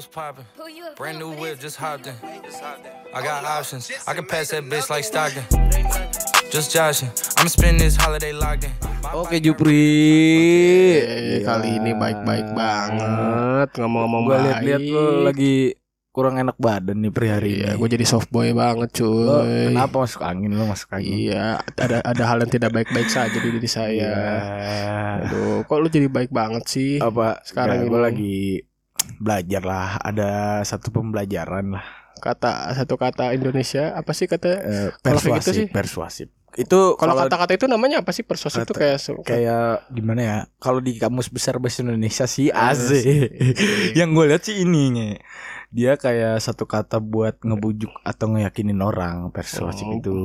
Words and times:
What's 0.00 0.16
poppin'? 0.16 0.48
Brand 0.96 1.20
new 1.20 1.28
whip, 1.36 1.60
just 1.60 1.76
hopped 1.76 2.08
in. 2.08 2.16
I 3.12 3.20
got 3.20 3.44
options. 3.44 3.92
I 4.08 4.16
can 4.16 4.24
pass 4.24 4.48
that 4.48 4.64
bitch 4.64 4.88
like 4.88 5.04
Stockton. 5.04 5.44
Just 6.48 6.72
joshing. 6.72 7.12
I'm 7.36 7.52
spend 7.52 7.84
this 7.84 8.00
holiday 8.00 8.32
locked 8.32 8.64
in. 8.64 8.72
Oke 9.12 9.36
Jupri 9.44 9.76
Eh, 11.04 11.44
kali 11.44 11.76
ini 11.76 11.92
baik-baik 11.92 12.48
banget 12.56 13.68
ngomong-ngomong 13.76 14.22
Gue 14.24 14.38
liat-liat 14.40 14.82
lo 14.88 15.04
lagi 15.28 15.76
kurang 16.16 16.40
enak 16.40 16.56
badan 16.56 17.00
nih 17.04 17.12
Pri 17.12 17.28
hari 17.28 17.52
Iya, 17.60 17.76
ini 17.76 17.80
gue 17.80 17.88
jadi 18.00 18.04
soft 18.08 18.32
boy 18.32 18.56
banget 18.56 19.04
cuy. 19.04 19.04
Lo 19.04 19.44
kenapa 19.44 19.94
masuk 20.00 20.24
angin 20.24 20.56
lo 20.56 20.64
masuk 20.64 20.96
angin 20.96 21.12
Iya, 21.28 21.60
ada 21.76 22.00
ada 22.00 22.24
hal 22.24 22.40
yang 22.40 22.48
tidak 22.48 22.72
baik-baik 22.72 23.12
saja 23.12 23.36
di 23.36 23.52
diri 23.52 23.68
saya. 23.68 23.92
Iya. 23.92 24.32
Aduh, 25.28 25.60
kok 25.68 25.76
lu 25.76 25.92
jadi 25.92 26.08
baik 26.08 26.32
banget 26.32 26.64
sih? 26.72 26.96
Apa 27.04 27.44
Sekarang 27.44 27.84
sekarang 27.84 27.92
gue 27.92 28.00
ini. 28.00 28.06
lagi 28.08 28.36
belajar 29.16 29.62
lah 29.62 29.98
Ada 29.98 30.30
satu 30.62 30.90
pembelajaran 30.90 31.72
lah 31.72 31.84
Kata 32.16 32.72
satu 32.72 32.94
kata 32.94 33.32
Indonesia 33.32 33.92
apa 33.92 34.12
sih 34.12 34.24
kata? 34.24 34.50
Kalau 35.00 35.16
kayak 35.16 35.40
gitu 35.40 35.50
Persuasif 35.50 35.54
sih. 35.54 35.66
Persuasif 35.66 36.28
Itu 36.52 36.94
Kalau 36.94 37.16
kata-kata 37.16 37.54
itu 37.54 37.64
namanya 37.64 38.04
apa 38.04 38.10
sih? 38.10 38.20
Persuasif 38.22 38.62
itu 38.62 38.74
kayak 38.74 38.98
kayak 39.22 39.88
gimana 39.88 40.20
ya 40.20 40.36
kalau 40.56 40.78
di 40.78 40.94
kamus 40.94 41.26
besar 41.26 41.56
bahasa 41.56 41.80
Indonesia 41.80 42.26
sih 42.26 42.50
Asik. 42.50 43.00
asik 43.00 43.30
yang 43.98 44.12
gue 44.12 44.24
lihat 44.26 44.42
sih 44.42 44.60
ininya 44.60 45.16
dia 45.70 45.94
kayak 45.94 46.42
satu 46.42 46.66
kata 46.66 46.98
buat 46.98 47.38
ngebujuk 47.38 47.94
atau 48.02 48.26
ngeyakinin 48.28 48.82
orang 48.82 49.30
persuasif 49.30 49.86
Oh. 49.86 49.94
itu 49.94 50.16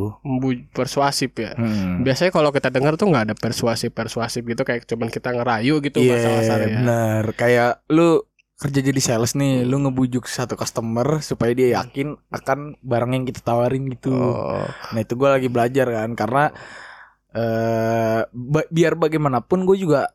persuasif 0.73 1.31
ya. 1.31 1.53
Hmm. 1.53 2.01
Biasanya 2.01 2.33
kalau 2.33 2.49
kita 2.49 2.73
dengar 2.73 2.97
tuh 2.97 3.07
nggak 3.07 3.29
ada 3.29 3.35
persuasif 3.37 3.93
persuasif 3.93 4.41
gitu 4.41 4.65
kayak 4.65 4.83
cuman 4.83 5.07
kita 5.07 5.29
ngerayu 5.29 5.77
gitu 5.79 6.01
Iya 6.01 6.09
bahasa 6.11 6.29
kasarnya. 6.35 6.77
bener 6.81 7.23
Kayak 7.35 7.71
lu 7.87 8.25
kerja 8.55 8.79
jadi 8.81 8.97
sales 8.97 9.33
nih 9.33 9.61
Lu 9.61 9.79
ngebujuk 9.79 10.25
satu 10.25 10.53
customer 10.53 11.19
Supaya 11.19 11.51
dia 11.51 11.75
yakin 11.75 12.15
akan 12.29 12.79
barang 12.79 13.11
yang 13.11 13.23
kita 13.23 13.41
tawarin 13.41 13.87
gitu 13.89 14.09
Oh, 14.09 14.63
Nah 14.91 14.99
itu 14.99 15.13
gue 15.13 15.27
lagi 15.27 15.47
belajar 15.47 15.87
kan 15.87 16.11
Karena 16.13 16.43
eh 17.31 18.21
ba- 18.25 18.69
Biar 18.69 18.95
bagaimanapun 18.95 19.63
gue 19.63 19.77
juga 19.77 20.07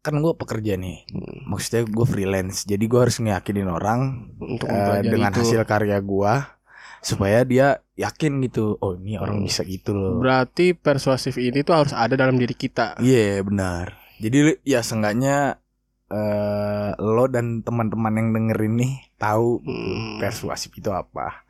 Kan 0.00 0.18
gue 0.18 0.32
pekerja 0.32 0.74
nih 0.74 1.06
Maksudnya 1.44 1.84
gue 1.84 2.04
freelance 2.04 2.64
Jadi 2.64 2.84
gue 2.84 3.00
harus 3.00 3.16
ngeyakinin 3.16 3.66
orang 3.66 4.00
untuk 4.38 4.66
mempelajari 4.66 5.08
Dengan 5.10 5.30
itu. 5.30 5.40
hasil 5.40 5.62
karya 5.62 5.98
gue 5.98 6.34
Supaya 7.00 7.44
dia 7.44 7.66
yakin 7.94 8.42
gitu 8.42 8.74
Oh 8.76 8.96
ini 8.96 9.14
orang 9.14 9.38
Hmm. 9.38 9.46
bisa 9.46 9.62
gitu 9.62 9.92
loh 9.92 10.18
Berarti 10.18 10.72
persuasif 10.72 11.36
ini 11.36 11.60
tuh 11.60 11.76
harus 11.76 11.92
ada 11.92 12.16
dalam 12.16 12.34
diri 12.34 12.52
kita. 12.52 12.96
Iya 12.98 13.38
benar. 13.40 13.92
Jadi 14.16 14.62
ya 14.62 14.80
seenggaknya 14.80 15.60
eh 16.14 16.90
lo 16.96 17.26
dan 17.26 17.60
teman-teman 17.60 18.14
yang 18.14 18.28
dengerin 18.30 18.74
nih 18.76 18.92
tahu 19.16 19.58
Hmm. 19.60 20.16
persuasif 20.16 20.70
itu 20.70 20.88
apa. 20.88 21.42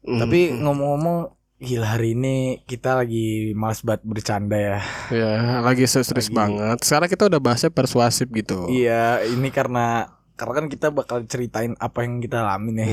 Hmm. 0.00 0.20
Tapi 0.20 0.52
ngomong-ngomong, 0.54 1.32
gila 1.56 1.96
hari 1.96 2.12
ini 2.12 2.34
kita 2.62 2.92
lagi 2.94 3.50
males 3.52 3.80
banget 3.80 4.04
bercanda 4.04 4.54
ya. 4.54 4.78
ya 5.08 5.32
lagi 5.60 5.82
serius 5.84 6.28
banget. 6.28 6.76
Sekarang 6.78 7.08
kita 7.08 7.24
udah 7.26 7.40
bahasnya 7.40 7.70
persuasif 7.70 8.28
gitu. 8.28 8.68
Iya, 8.68 9.24
ini 9.24 9.48
karena 9.48 10.12
karena 10.34 10.52
kan 10.54 10.66
kita 10.68 10.90
bakal 10.90 11.24
ceritain 11.24 11.72
apa 11.78 12.04
yang 12.04 12.20
kita 12.20 12.42
alamin 12.42 12.84
ya. 12.84 12.86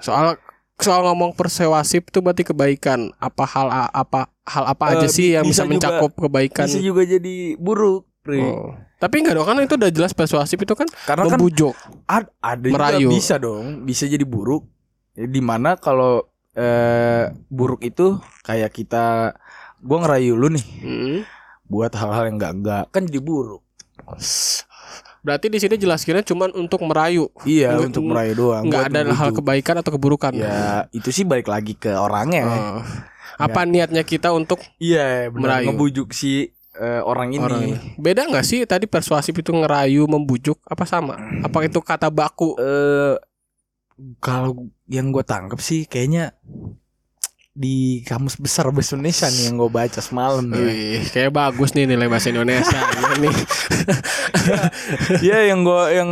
Soal 0.00 0.40
soal 0.74 1.04
ngomong 1.04 1.36
persuasif 1.36 2.02
itu 2.02 2.18
berarti 2.18 2.42
kebaikan. 2.42 3.12
Apa 3.20 3.44
hal 3.44 3.68
apa 3.92 4.32
hal 4.42 4.64
apa 4.64 4.84
aja 4.96 5.06
Eh, 5.06 5.12
sih 5.12 5.36
yang 5.36 5.44
bisa 5.44 5.62
bisa, 5.62 5.68
juga- 5.68 6.00
mencakup 6.00 6.10
kebaikan? 6.16 6.64
Bisa 6.64 6.80
juga 6.80 7.02
jadi 7.04 7.60
buruk, 7.60 8.08
Pri. 8.24 8.40
Oh. 8.40 8.72
Tapi 8.96 9.20
enggak 9.20 9.36
dong 9.36 9.44
kan 9.44 9.60
itu 9.60 9.76
udah 9.76 9.92
jelas 9.92 10.10
persuasif 10.10 10.56
itu 10.56 10.72
kan 10.72 10.88
Karena 11.04 11.28
kan 11.28 11.36
membujuk. 11.36 11.76
ad- 12.06 12.32
ada 12.38 12.64
juga 12.64 12.76
Merayu. 12.80 13.08
bisa 13.08 13.36
dong, 13.36 13.84
bisa 13.84 14.04
jadi 14.04 14.24
buruk. 14.24 14.64
Di 15.12 15.38
mana 15.38 15.76
kalau 15.76 16.24
eh 16.50 17.28
buruk 17.46 17.82
itu 17.82 18.16
kayak 18.40 18.72
kita 18.72 19.36
gua 19.78 19.98
ngerayu 20.00 20.34
lu 20.34 20.48
nih 20.48 20.66
Hmm. 20.80 21.18
buat 21.64 21.92
hal-hal 21.92 22.26
yang 22.26 22.38
enggak-enggak 22.38 22.88
kan 22.88 23.04
jadi 23.04 23.20
buruk. 23.20 23.60
Berarti 25.20 25.48
di 25.48 25.56
sini 25.56 25.74
jelaskannya 25.74 26.20
cuman 26.22 26.52
untuk 26.52 26.80
merayu. 26.80 27.32
Iya, 27.42 27.72
Nggak- 27.74 27.88
untuk 27.90 28.02
merayu 28.04 28.32
doang. 28.34 28.64
Enggak 28.64 28.88
ada 28.88 29.00
hal 29.10 29.30
kebaikan 29.32 29.76
atau 29.80 29.90
keburukan. 29.90 30.32
Ya, 30.32 30.84
itu 30.90 31.08
sih 31.08 31.24
balik 31.24 31.48
lagi 31.48 31.72
ke 31.72 31.88
orangnya. 31.90 32.44
Oh. 32.44 32.80
Apa 33.34 33.64
niatnya 33.64 34.00
kita 34.00 34.30
untuk 34.30 34.60
Iya, 34.76 35.28
benar. 35.28 35.60
Merayu. 35.60 35.66
Ngebujuk 35.72 36.12
si 36.12 36.52
eh, 36.78 37.02
orang 37.02 37.28
ini. 37.34 37.42
orang 37.42 37.62
beda 37.96 38.26
nggak 38.28 38.46
sih 38.46 38.60
tadi 38.66 38.86
persuasif 38.90 39.34
itu 39.34 39.50
ngerayu 39.54 40.06
membujuk 40.10 40.58
apa 40.66 40.84
sama 40.86 41.14
apa 41.42 41.58
itu 41.66 41.78
kata 41.78 42.10
baku 42.10 42.54
Eh 42.58 43.16
kalau 44.18 44.66
yang 44.90 45.14
gue 45.14 45.22
tangkap 45.22 45.62
sih 45.62 45.86
kayaknya 45.86 46.34
di 47.54 48.02
kamus 48.02 48.34
besar 48.34 48.66
bahasa 48.74 48.98
Indonesia 48.98 49.30
nih 49.30 49.42
yang 49.46 49.54
gue 49.62 49.70
baca 49.70 50.00
semalam 50.02 50.42
ya. 50.50 50.66
Kayak 51.14 51.30
bagus 51.30 51.70
nih 51.78 51.86
nilai 51.86 52.10
bahasa 52.10 52.34
Indonesia 52.34 52.74
Iya 52.98 53.14
nih 53.22 53.36
Iya 55.22 55.38
yang 55.54 55.60
gue 55.62 55.82
yang 55.94 56.10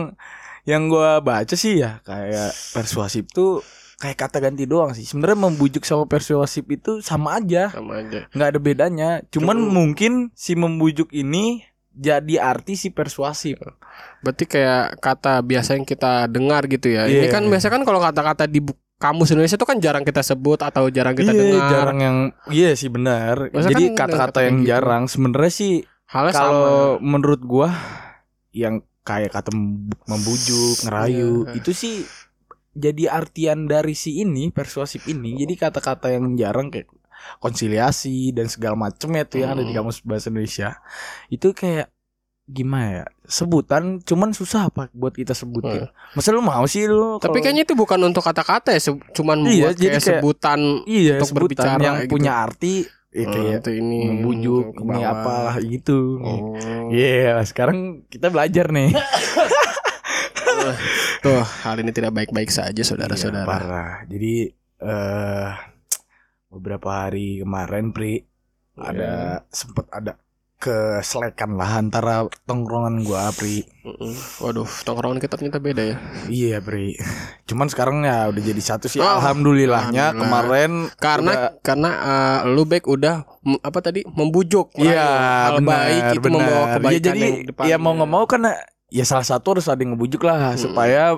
yang 0.63 0.83
gue 0.87 1.11
baca 1.27 1.55
sih 1.59 1.83
ya 1.83 1.99
kayak 2.07 2.55
persuasif 2.71 3.27
tuh 3.35 3.59
kayak 4.03 4.19
kata 4.19 4.43
ganti 4.43 4.67
doang 4.67 4.91
sih. 4.91 5.07
Sebenarnya 5.07 5.39
membujuk 5.41 5.83
sama 5.83 6.05
persuasif 6.05 6.67
itu 6.67 6.99
sama 7.01 7.39
aja, 7.39 7.71
sama 7.71 8.03
aja 8.03 8.27
nggak 8.29 8.49
ada 8.49 8.59
bedanya. 8.59 9.11
Cuman 9.29 9.55
Cuma- 9.57 9.71
mungkin 9.73 10.13
si 10.33 10.53
membujuk 10.53 11.09
ini 11.13 11.63
jadi 11.89 12.43
arti 12.43 12.75
si 12.75 12.91
persuasif. 12.91 13.63
berarti 14.19 14.47
kayak 14.47 14.99
kata 14.99 15.39
biasa 15.41 15.75
yang 15.75 15.85
kita 15.85 16.25
dengar 16.27 16.65
gitu 16.65 16.89
ya 16.89 17.05
ini 17.05 17.27
Iya. 17.27 17.31
kan 17.31 17.45
biasa 17.45 17.69
kan 17.69 17.83
kalau 17.83 17.99
kata-kata 17.99 18.47
di 18.47 18.63
kamus 18.97 19.29
Indonesia 19.31 19.55
tuh 19.55 19.67
kan 19.67 19.77
jarang 19.77 20.01
kita 20.01 20.23
sebut 20.23 20.57
atau 20.59 20.87
jarang 20.89 21.13
kita 21.13 21.29
Iya, 21.29 21.41
dengar 21.45 21.69
jarang 21.69 21.99
yang 22.01 22.17
iya 22.49 22.71
sih 22.73 22.87
benar. 22.87 23.51
Masa 23.51 23.69
Jadi 23.69 23.93
kan 23.93 24.07
kata-kata 24.07 24.33
kayak 24.33 24.47
yang 24.47 24.59
gitu. 24.59 24.69
jarang 24.69 25.03
sebenarnya 25.07 25.53
sih 25.53 25.73
halnya 26.07 26.33
kalau 26.33 26.49
sama 26.49 26.71
menurut 27.05 27.41
gua 27.43 27.69
yang 28.51 28.75
kayak 29.03 29.33
kata 29.33 29.51
mem- 29.51 29.91
membujuk, 30.07 30.81
ngerayu 30.81 31.45
Iya. 31.45 31.59
itu 31.59 31.71
sih 31.73 31.95
jadi 32.73 33.05
artian 33.11 33.65
dari 33.65 33.93
si 33.93 34.19
ini 34.19 34.49
persuasif 34.49 35.05
ini. 35.07 35.37
Jadi 35.37 35.55
kata-kata 35.55 36.09
yang 36.09 36.33
jarang 36.35 36.69
kayak 36.69 36.89
konsiliasi 37.39 38.31
dan 38.31 38.47
segala 38.47 38.75
macem 38.77 39.09
ya 39.11 39.23
tuh 39.23 39.39
yang 39.39 39.53
ada 39.53 39.61
di 39.61 39.71
Hmm. 39.71 39.85
kamus 39.85 40.01
bahasa 40.01 40.27
Indonesia. 40.27 40.81
Itu 41.29 41.53
kayak 41.53 41.93
gimana 42.45 42.89
ya? 42.93 43.05
Sebutan 43.25 44.01
cuman 44.01 44.31
susah 44.31 44.67
apa 44.67 44.91
buat 44.91 45.13
kita 45.13 45.31
sebutin. 45.31 45.87
Masa 46.13 46.29
lu 46.31 46.41
mau 46.41 46.67
sih 46.67 46.85
lu 46.85 47.17
tapi 47.17 47.39
kayaknya 47.39 47.63
itu 47.63 47.73
bukan 47.73 48.03
untuk 48.03 48.21
kata-kata 48.21 48.71
ya 48.71 48.81
se- 48.83 49.07
cuman 49.13 49.45
Iya, 49.45 49.63
buat 49.63 49.75
jadi 49.75 49.87
kayak 49.89 49.93
kayak- 49.95 50.03
sebutan 50.19 50.61
iya 50.85 51.13
untuk 51.15 51.29
sebutan 51.29 51.39
berbicara 51.39 51.79
yang 51.81 51.97
gitu. 52.01 52.11
punya 52.11 52.33
arti 52.41 52.75
ya 53.09 53.23
"Oh, 53.23 53.31
kayak 53.31 53.57
itu 53.61 53.71
ini 53.77 53.99
membujuk 54.09 54.65
ini 54.75 54.89
bawah." 54.91 55.13
apalah 55.15 55.57
gitu. 55.61 55.99
Oh. 56.19 56.57
Iya, 56.89 57.39
sekarang 57.43 57.79
kita 58.09 58.27
belajar 58.27 58.67
nih. 58.69 58.91
Tuh, 61.25 61.43
hal 61.63 61.77
ini 61.79 61.91
tidak 61.91 62.13
baik-baik 62.13 62.49
saja 62.49 62.73
Iya, 62.73 62.85
saudara-saudara. 62.85 63.47
parah. 63.47 63.93
Jadi 64.05 64.51
eh 64.79 65.49
beberapa 66.49 66.89
hari 67.01 67.41
kemarin 67.41 67.91
Pri 67.91 68.27
ada 68.75 69.13
sempet 69.49 69.87
ada 69.89 70.19
keselekan 70.57 71.59
lah 71.59 71.77
antara 71.77 72.15
tongkrongan 72.45 73.03
gua 73.03 73.31
Pri. 73.31 73.67
Mm-mm. 73.83 74.15
Waduh, 74.39 74.71
tongkrongan 74.81 75.19
kita 75.19 75.35
ternyata 75.35 75.59
beda 75.59 75.83
ya. 75.85 75.97
Iya 76.27 76.57
Pri. 76.59 76.95
Cuman 77.45 77.67
sekarang 77.67 78.03
ya 78.03 78.27
udah 78.29 78.39
jadi 78.41 78.63
satu 78.65 78.87
sih. 78.87 78.97
Oh, 78.97 79.07
Alhamdulillahnya 79.13 80.15
alhamdulillah. 80.15 80.23
kemarin 80.23 80.71
Karena 80.97 81.33
udah- 81.33 81.53
karena 81.61 81.91
eh, 81.91 82.41
lu 82.49 82.63
baik 82.63 82.87
udah 82.87 83.27
apa 83.59 83.79
tadi 83.81 84.07
membujuk. 84.07 84.71
Iya, 84.77 85.03
hal 85.45 85.59
benar, 85.59 85.67
baik 85.69 86.03
itu 86.13 86.21
benar. 86.21 86.35
membawa 86.37 86.65
kebaikan 86.73 86.93
Ya, 86.93 87.03
jadi 87.03 87.21
yang 87.21 87.37
depannya. 87.45 87.69
ya 87.69 87.77
mau 87.77 87.93
nggak 87.93 88.11
mau 88.13 88.25
kan 88.25 88.41
ya 88.93 89.03
salah 89.03 89.25
satu 89.25 89.57
harus 89.57 89.65
ada 89.65 89.81
yang 89.81 89.97
ngebujuk 89.97 90.21
lah 90.21 90.53
Hmm. 90.53 90.61
supaya 90.61 91.17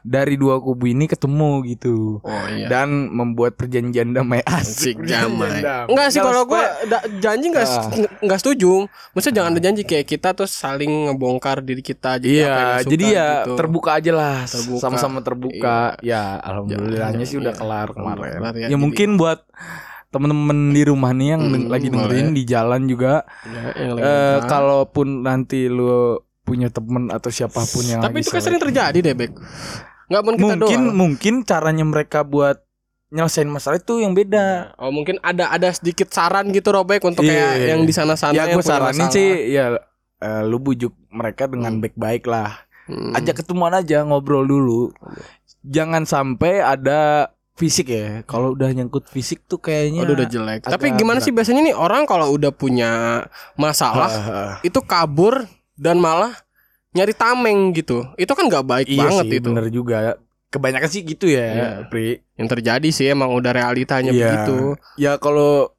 dari 0.00 0.34
dua 0.34 0.56
kubu 0.56 0.88
ini 0.88 1.04
ketemu 1.04 1.60
gitu. 1.68 2.18
Oh 2.18 2.44
iya. 2.48 2.66
Dan 2.66 3.06
membuat 3.08 3.54
perjanjian 3.54 4.10
damai 4.10 4.40
asik. 4.42 4.96
Damai. 4.98 5.60
Enggak 5.86 6.08
sih 6.08 6.18
kalau 6.18 6.48
da- 6.82 7.04
janji 7.20 7.52
enggak 7.52 7.68
enggak 8.18 8.38
setuju. 8.38 8.88
Maksudnya 9.12 9.36
jangan 9.36 9.50
ada 9.52 9.60
janji 9.60 9.82
kayak 9.82 10.06
kita 10.06 10.32
tuh 10.32 10.48
saling 10.48 10.88
ngebongkar 11.06 11.60
diri 11.60 11.80
kita 11.80 12.16
jadi 12.16 12.32
yang 12.38 12.48
Iya, 12.48 12.56
suka 12.80 12.88
jadi 12.88 13.04
ya 13.06 13.28
gitu. 13.38 13.52
terbuka 13.54 13.90
aja 13.92 14.12
lah, 14.12 14.36
Terbuka. 14.42 14.80
sama-sama 14.80 15.18
terbuka. 15.20 15.78
Ya, 16.00 16.40
alhamdulillahnya 16.40 17.22
sih 17.22 17.36
udah 17.36 17.52
Iya. 17.52 17.60
kelar 17.60 17.88
kemarin. 17.92 18.32
Kelar 18.34 18.54
ya, 18.54 18.60
ya 18.62 18.68
jadi- 18.68 18.80
mungkin 18.80 19.08
buat 19.14 19.44
temen-temen 20.08 20.58
di 20.70 20.82
rumah 20.84 21.10
nih 21.10 21.28
yang 21.30 21.42
Hmm, 21.42 21.66
lagi 21.66 21.88
dengerin 21.88 22.26
boleh. 22.26 22.36
di 22.36 22.42
jalan 22.44 22.82
juga, 22.84 23.24
Ya, 23.42 23.60
yang 23.74 23.92
lagi 23.96 24.02
eh 24.02 24.12
nonton. 24.34 24.44
kalaupun 24.46 25.06
nanti 25.22 25.60
lu 25.66 26.20
punya 26.42 26.68
temen 26.68 27.08
atau 27.08 27.28
siapa 27.28 27.62
pun 27.62 27.82
yang 27.82 28.00
Tapi 28.00 28.18
itu 28.18 28.28
kan 28.28 28.40
sering 28.40 28.58
terjadi 28.58 28.98
deh, 29.00 29.14
Bek. 29.14 29.32
Kita 30.06 30.20
mungkin 30.20 30.58
doang. 30.58 30.92
mungkin 30.92 31.34
caranya 31.42 31.82
mereka 31.82 32.20
buat 32.20 32.60
nyelesain 33.08 33.46
masalah 33.46 33.76
itu 33.76 33.98
yang 33.98 34.12
beda. 34.12 34.72
Oh 34.76 34.88
mungkin 34.88 35.20
ada 35.20 35.48
ada 35.48 35.68
sedikit 35.68 36.08
saran 36.08 36.48
gitu 36.48 36.68
Robek 36.68 37.00
untuk 37.02 37.22
Iya. 37.22 37.32
kayak 37.52 37.54
yang 37.66 37.80
di 37.82 37.92
sana-sana 37.92 38.32
ya 38.32 38.50
gue 38.50 38.60
saranin 38.60 38.96
masalah. 38.98 39.12
sih 39.12 39.28
ya 39.50 39.64
eh, 40.18 40.42
lu 40.42 40.56
bujuk 40.56 40.92
mereka 41.08 41.44
dengan 41.44 41.72
Hmm. 41.72 41.82
baik-baik 41.82 42.24
lah. 42.24 42.64
Hmm. 42.82 43.14
ajak 43.14 43.38
ketemuan 43.38 43.70
aja 43.72 44.02
ngobrol 44.02 44.42
dulu 44.42 44.90
jangan 45.62 46.02
sampai 46.02 46.58
ada 46.58 47.30
fisik 47.52 47.86
ya 47.86 48.06
kalau 48.22 48.52
udah 48.52 48.68
nyangkut 48.68 49.06
fisik 49.06 49.46
tuh 49.46 49.56
kayaknya 49.56 50.02
Waduh, 50.02 50.16
udah 50.16 50.26
jelek. 50.26 50.60
Tapi 50.64 50.86
gimana 50.92 51.16
berat. 51.16 51.24
sih 51.24 51.32
biasanya 51.32 51.62
nih 51.62 51.76
orang 51.76 52.04
kalau 52.04 52.26
udah 52.28 52.50
punya 52.50 53.22
masalah 53.54 54.10
Ah, 54.10 54.52
itu 54.62 54.82
kabur 54.82 55.46
dan 55.74 55.96
malah 55.96 56.32
nyari 56.90 57.12
tameng 57.12 57.72
gitu. 57.72 58.04
Itu 58.14 58.32
kan 58.32 58.46
nggak 58.46 58.64
baik 58.64 58.86
iya 58.86 59.00
banget 59.02 59.24
sih 59.26 59.38
itu. 59.38 59.46
bener 59.46 59.66
juga 59.68 59.96
kebanyakan 60.48 60.84
sih 60.86 61.02
gitu 61.02 61.26
ya 61.26 61.46
Iya. 61.46 61.68
Pri 61.86 62.20
Yang 62.34 62.48
terjadi 62.50 62.88
sih 62.88 63.06
emang 63.08 63.30
udah 63.30 63.50
realitanya 63.50 64.10
Iya. 64.10 64.20
begitu. 64.26 64.76
ya 64.96 65.16
kalau 65.16 65.72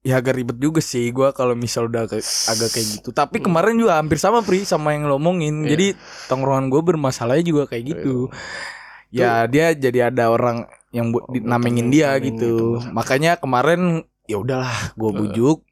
ya 0.00 0.16
agak 0.16 0.32
ribet 0.34 0.56
juga 0.56 0.80
sih 0.80 1.10
gua 1.10 1.30
kalau 1.30 1.52
misal 1.52 1.86
udah 1.86 2.06
ke- 2.06 2.22
agak 2.46 2.70
kayak 2.70 2.86
gitu 2.94 3.10
tapi 3.10 3.38
kemarin 3.38 3.74
juga 3.74 3.98
hampir 3.98 4.16
sama 4.16 4.40
Pri 4.40 4.62
sama 4.62 4.90
yang 4.90 5.04
lo 5.04 5.16
omongin 5.16 5.52
Hmm. 5.52 5.62
Iya. 5.62 5.70
jadi 5.70 5.86
tongkrongan 6.26 6.66
gue 6.66 6.80
bermasalahnya 6.82 7.44
juga 7.44 7.62
kayak 7.66 7.84
gitu 7.90 8.32
ya 9.10 9.44
dia 9.44 9.72
jadi 9.74 10.08
ada 10.08 10.28
orang 10.28 10.64
yang 10.90 11.10
bu- 11.10 11.20
Oh, 11.20 11.34
namengin 11.34 11.88
dia 11.88 12.16
gitu 12.16 12.32
gitu. 12.78 12.88
makanya 12.90 13.36
kemarin 13.36 14.00
ya 14.24 14.36
udahlah 14.36 14.72
gue 14.94 15.10
bujuk 15.10 15.67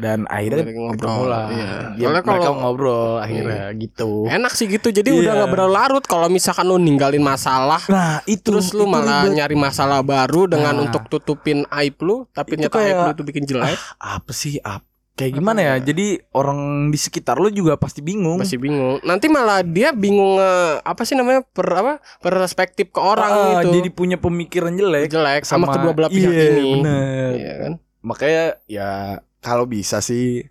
dan 0.00 0.24
akhirnya 0.26 0.64
Akhirnya 0.64 0.80
ngobrol, 0.80 1.22
lah 1.28 1.44
iya. 1.46 1.68
Dia- 1.92 2.00
Soalnya 2.00 2.22
mereka 2.24 2.30
kalau- 2.40 2.58
ngobrol 2.58 3.10
akhirnya 3.18 3.64
gitu 3.76 4.10
Enak 4.26 4.52
sih 4.52 4.66
gitu. 4.66 4.88
Jadi 4.88 5.08
Iya. 5.08 5.20
udah 5.20 5.32
nggak 5.36 5.52
berlarut 5.52 6.04
kalau 6.04 6.26
misalkan 6.26 6.64
lu 6.64 6.76
ninggalin 6.76 7.20
masalah 7.20 7.82
nah 7.86 8.24
itu 8.24 8.48
Terus 8.50 8.72
lu 8.72 8.82
itu 8.82 8.90
malah 8.90 9.22
ribet. 9.22 9.36
nyari 9.36 9.54
masalah 9.54 10.00
baru 10.00 10.48
dengan 10.48 10.74
Nah. 10.74 10.82
untuk 10.82 11.04
tutupin 11.06 11.68
aib 11.70 12.00
lu, 12.00 12.24
tapi 12.30 12.56
Itu 12.56 12.66
ternyata 12.66 12.76
aib 12.78 12.84
kayak- 12.88 13.04
lu 13.04 13.12
itu 13.12 13.24
bikin 13.28 13.44
jelek, 13.44 13.76
apa 13.94 14.32
sih 14.32 14.56
apa 14.58 14.88
kayak 15.12 15.36
gimana 15.36 15.60
ya 15.60 15.74
jadi 15.78 16.06
orang 16.32 16.58
di 16.88 16.96
sekitar 16.96 17.36
lu 17.36 17.52
juga 17.52 17.76
pasti 17.76 18.00
bingung 18.00 18.40
masih 18.40 18.56
bingung. 18.56 19.04
Nanti 19.04 19.28
malah 19.28 19.60
dia 19.60 19.92
bingung 19.92 20.40
eh, 20.40 20.80
apa 20.80 21.04
sih 21.04 21.12
namanya 21.12 21.44
per 21.44 21.68
apa 21.68 21.92
perspektif 22.18 22.88
ke 22.88 22.96
orang 22.98 23.28
Ah, 23.28 23.60
gitu. 23.60 23.76
jadi 23.76 23.88
punya 23.90 24.16
pemikiran 24.16 24.72
jelek 24.72 25.08
jelek 25.08 25.44
sama, 25.44 25.68
kedua 25.68 25.92
belah 25.92 26.08
pihak 26.08 26.24
Iya, 26.26 26.44
ini. 26.54 26.68
bener. 26.74 27.30
Iya 27.36 27.52
kan? 27.58 27.72
makanya 28.00 28.44
ya 28.64 29.20
kalau 29.40 29.64
bisa 29.64 29.98
sih 29.98 30.44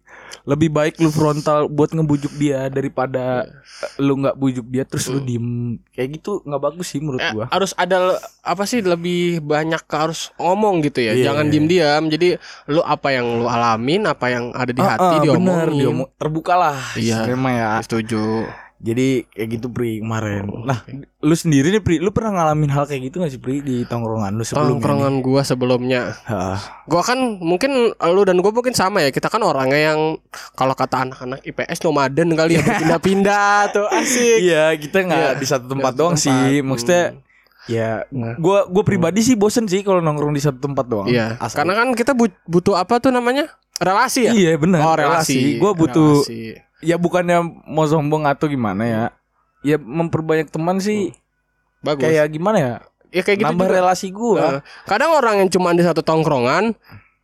lebih 0.43 0.69
baik 0.69 0.97
lu 0.97 1.09
frontal 1.09 1.65
buat 1.67 1.89
ngebujuk 1.89 2.33
dia 2.35 2.65
daripada 2.67 3.45
Iya. 3.45 3.87
lu 3.97 4.17
nggak 4.17 4.35
bujuk 4.35 4.65
dia 4.65 4.83
terus 4.83 5.05
lu 5.07 5.17
Hmm. 5.17 5.25
diem 5.25 5.47
kayak 5.89 6.09
gitu 6.15 6.41
nggak 6.41 6.57
bagus 6.59 6.87
sih 6.87 6.99
menurut 6.99 7.19
Eh, 7.19 7.31
gua 7.31 7.45
harus 7.49 7.71
ada 7.75 8.17
apa 8.41 8.63
sih 8.63 8.81
lebih 8.81 9.39
banyak 9.39 9.79
harus 9.85 10.33
ngomong 10.35 10.81
gitu 10.81 10.99
ya. 10.99 11.13
Iya. 11.13 11.31
Jangan 11.31 11.45
diem-diam. 11.47 12.03
Jadi 12.07 12.27
lu 12.67 12.81
apa 12.81 13.09
yang 13.09 13.25
lu 13.37 13.47
alamin, 13.47 14.05
apa 14.05 14.25
yang 14.27 14.49
ada 14.51 14.69
di 14.69 14.81
Ah, 14.81 14.89
hati 14.91 15.15
ah, 15.15 15.21
diomongin. 15.21 15.45
bener, 15.45 15.69
diomong- 15.71 16.11
terbuka 16.15 16.53
lah 16.53 16.77
Iya. 16.93 17.29
ya 17.29 17.69
Setuju. 17.79 18.45
Jadi 18.79 19.27
kayak 19.27 19.49
gitu 19.53 19.67
Pri 19.67 19.99
kemarin 19.99 20.47
Oh, 20.47 20.63
nah 20.63 20.87
lu 21.19 21.33
sendiri 21.33 21.67
nih 21.69 21.79
Pri 21.79 21.95
lu 21.97 22.09
pernah 22.09 22.31
ngalamin 22.33 22.67
hal 22.69 22.83
kayak 22.83 23.01
gitu 23.05 23.19
gak 23.19 23.27
sih 23.29 23.37
Pri 23.37 23.59
di 23.59 23.83
tongkrongan 23.83 24.31
lu 24.31 24.41
sebelumnya 24.41 24.71
Tongkrongan 24.73 25.13
gua 25.19 25.41
sebelumnya 25.41 26.01
nih? 26.07 26.15
Hah. 26.25 26.57
Gua 26.85 27.01
kan 27.01 27.19
mungkin 27.35 27.71
lu 27.91 28.21
dan 28.23 28.37
gua 28.37 28.49
mungkin 28.49 28.71
sama 28.71 29.01
ya. 29.01 29.09
Kita 29.09 29.27
kan 29.27 29.39
orangnya 29.41 29.91
yang 29.91 29.99
kalau 30.53 30.71
kata 30.73 31.03
anak-anak 31.03 31.43
IPS 31.43 31.83
nomaden 31.83 32.31
kali 32.33 32.55
ya 32.55 32.61
berpindah-pindah 32.61 33.51
tuh 33.75 33.87
asik. 33.89 34.37
iya 34.41 34.71
kita 34.73 35.03
nggak 35.03 35.27
Iya, 35.27 35.31
di 35.35 35.45
satu 35.45 35.65
tempat 35.67 35.91
Di 35.91 35.97
doang 35.97 36.15
tempat. 36.15 36.25
sih 36.25 36.59
maksudnya 36.61 37.03
Hmm. 37.09 37.19
ya 37.67 37.91
Nah. 38.09 38.33
gua 38.35 38.63
gua 38.65 38.81
pribadi 38.81 39.19
sih 39.19 39.35
bosen 39.35 39.65
sih 39.65 39.81
kalau 39.81 39.99
nongkrong 39.99 40.31
di 40.31 40.39
satu 40.39 40.57
tempat 40.57 40.85
doang 40.85 41.05
Iya, 41.05 41.35
Asli. 41.37 41.53
karena 41.53 41.73
kan 41.75 41.87
kita 41.93 42.11
but- 42.13 42.39
butuh 42.45 42.73
apa 42.75 42.97
tuh 42.97 43.11
namanya? 43.11 43.51
Relasi 43.77 44.23
ya? 44.23 44.31
iya 44.33 44.51
benar 44.55 44.79
Oh, 44.81 44.95
relasi. 44.95 45.55
gua 45.57 45.71
butuh 45.71 46.23
Relasi. 46.23 46.68
Ya 46.79 46.95
bukannya 46.95 47.43
mau 47.67 47.85
sombong 47.85 48.23
atau 48.27 48.47
gimana 48.47 48.83
ya 48.85 49.03
ya 49.63 49.75
memperbanyak 49.79 50.47
teman 50.47 50.79
sih 50.79 51.11
Bagus. 51.83 52.07
kayak 52.07 52.31
gimana 52.31 52.57
ya 52.59 52.73
ya 53.09 53.21
kayak 53.25 53.43
gitu 53.43 53.51
nambah 53.51 53.67
juga. 53.67 53.75
relasi 53.81 54.07
gua 54.13 54.39
Nah, 54.39 54.61
kadang 54.87 55.11
orang 55.15 55.43
yang 55.43 55.49
cuma 55.51 55.73
di 55.75 55.83
satu 55.83 55.99
tongkrongan 56.05 56.75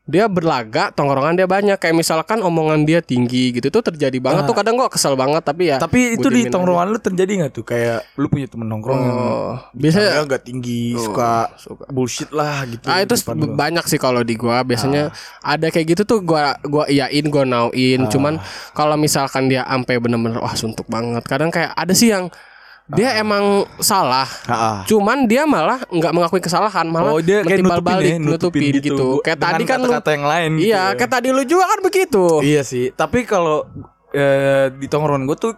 dia 0.05 0.25
berlaga 0.25 0.93
tongkrongan 0.93 1.33
dia 1.33 1.45
banyak 1.45 1.75
kayak 1.75 1.97
misalkan 1.97 2.37
omongan 2.39 2.85
dia 2.85 3.01
tinggi 3.01 3.49
gitu 3.51 3.73
tuh 3.73 3.81
terjadi 3.83 4.13
banget 4.19 4.45
Ah. 4.45 4.47
tuh 4.47 4.53
kadang 4.53 4.77
gua 4.77 4.85
kesel 4.85 5.13
banget 5.13 5.41
tapi 5.41 5.73
ya 5.73 5.77
tapi 5.77 6.13
itu 6.13 6.29
di 6.29 6.45
tongkrongan 6.45 6.87
lu 6.87 6.99
terjadi 6.99 7.31
nggak 7.41 7.51
tuh 7.51 7.65
kayak 7.65 8.05
lu 8.13 8.29
punya 8.29 8.45
temen 8.45 8.69
nongkrong 8.69 8.95
yang 8.95 9.17
oh, 9.17 9.57
biasanya 9.73 10.13
biasanya 10.13 10.23
agak 10.23 10.41
tinggi 10.43 10.93
Oh, 10.93 11.09
suka 11.09 11.31
suka. 11.57 11.83
bullshit 11.89 12.29
lah 12.29 12.63
gitu 12.65 12.85
Ah 12.85 13.01
itu 13.01 13.17
depan 13.17 13.33
lu. 13.35 13.57
banyak 13.57 13.85
sih 13.85 13.97
kalau 13.97 14.21
di 14.21 14.35
gua 14.35 14.61
biasanya 14.61 15.09
ada 15.39 15.67
kayak 15.67 15.97
gitu 15.97 16.01
tuh 16.05 16.19
gua 16.21 16.53
gua 16.61 16.85
iyain 16.85 17.25
gua 17.25 17.41
nauin 17.43 17.99
Ah. 17.99 18.07
cuman 18.07 18.33
kalau 18.71 18.93
misalkan 18.95 19.47
dia 19.47 19.65
ampe 19.65 19.97
bener-bener 19.97 20.37
wah 20.37 20.53
suntuk 20.53 20.85
banget 20.85 21.25
kadang 21.25 21.49
kayak 21.49 21.73
ada 21.73 21.91
sih 21.91 22.09
yang 22.09 22.29
dia 22.87 23.09
Ah. 23.09 23.17
emang 23.17 23.43
salah 23.77 24.29
Ha-ha. 24.45 24.85
cuman 24.85 25.25
dia 25.25 25.43
malah 25.43 25.81
nggak 25.83 26.11
mengakui 26.11 26.37
kesalahan 26.37 26.85
malah 26.85 27.09
Oh 27.09 27.19
dia 27.19 27.41
kayak 27.41 27.59
nutupin 27.59 27.81
balik 27.83 28.05
ya, 28.07 28.17
nutupin, 28.19 28.61
gitu. 28.77 29.07
kayak 29.19 29.35
Dengan 29.35 29.51
tadi 29.51 29.63
kan 29.63 29.77
lu 29.79 29.89
kata-kata 29.89 30.09
yang 30.11 30.25
lain 30.25 30.49
gitu 30.53 30.65
iya 30.67 30.83
ya. 30.83 30.83
kayak 30.93 31.11
tadi 31.11 31.27
lu 31.29 31.41
juga 31.43 31.65
kan 31.65 31.79
begitu 31.81 32.25
Iya 32.39 32.61
sih, 32.61 32.85
tapi 32.91 33.23
kalau 33.23 33.65
eh, 34.11 34.69
di 34.71 34.85
tongkrongan 34.85 35.25
gue 35.25 35.35
tuh 35.35 35.53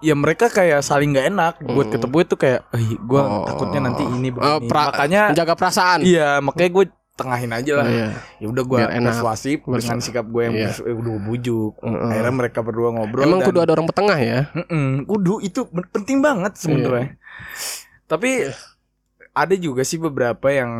ya 0.00 0.12
mereka 0.12 0.46
kayak 0.46 0.82
saling 0.82 1.14
nggak 1.14 1.26
enak 1.28 1.54
buat 1.64 1.86
Hmm. 1.86 1.94
ketemu 1.94 2.16
itu 2.20 2.34
kayak, 2.36 2.60
eh 2.68 2.86
gue 2.92 3.20
Oh. 3.22 3.46
takutnya 3.46 3.80
nanti 3.80 4.02
ini 4.02 4.28
begini. 4.28 4.66
pra- 4.66 4.90
makanya 4.90 5.22
menjaga 5.30 5.54
perasaan 5.54 5.98
iya 6.02 6.36
makanya 6.38 6.70
gue 6.72 6.84
tengahin 7.14 7.50
aja 7.50 7.72
lah. 7.76 7.86
Iya. 7.86 8.08
Ya 8.38 8.46
udah 8.48 8.64
gue 8.64 8.78
persuasif 9.00 9.56
dengan 9.62 9.98
sikap 9.98 10.26
gue 10.26 10.42
yang 10.42 10.54
Iya. 10.56 10.70
eh, 10.82 10.92
udah 10.92 11.14
bujuk. 11.20 11.72
Heeh. 11.78 12.10
Akhirnya 12.10 12.34
mereka 12.34 12.58
berdua 12.60 12.90
ngobrol. 12.90 13.22
emang 13.22 13.38
dan- 13.38 13.48
kudu 13.48 13.58
ada 13.60 13.72
orang 13.72 13.86
petengah 13.86 14.18
ya 14.18 14.40
Mm-mm, 14.52 14.86
kudu 15.04 15.34
itu 15.40 15.60
penting 15.88 16.18
banget 16.18 16.52
sebenarnya. 16.56 17.14
Tapi 18.04 18.30
ada 19.32 19.54
juga 19.56 19.82
sih 19.82 19.96
beberapa 19.96 20.46
yang 20.46 20.70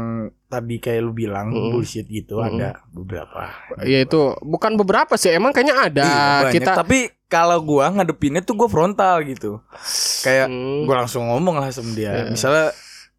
tadi 0.45 0.79
kayak 0.79 1.01
lu 1.01 1.11
bilang 1.11 1.51
Mm. 1.51 1.71
bullshit 1.71 2.07
gitu 2.07 2.39
Mm. 2.39 2.47
ada 2.49 2.69
beberapa. 2.89 3.51
Iya 3.81 4.03
itu 4.03 4.21
bukan 4.41 4.75
beberapa 4.75 5.15
sih 5.15 5.31
emang 5.31 5.51
kayaknya 5.51 5.77
ada 5.81 6.07
Iya, 6.41 6.53
kita 6.53 6.73
tapi 6.77 6.99
kalau 7.27 7.59
gua 7.61 7.91
ngadepinnya 7.91 8.39
tuh 8.41 8.55
gua 8.55 8.67
frontal 8.67 9.23
gitu. 9.25 9.59
Kayak 10.23 10.47
Hmm. 10.47 10.87
gua 10.87 11.03
langsung 11.03 11.27
ngomong 11.27 11.57
lah 11.57 11.71
sama 11.71 11.91
dia. 11.93 12.15
Iya. 12.17 12.25
Misalnya 12.29 12.71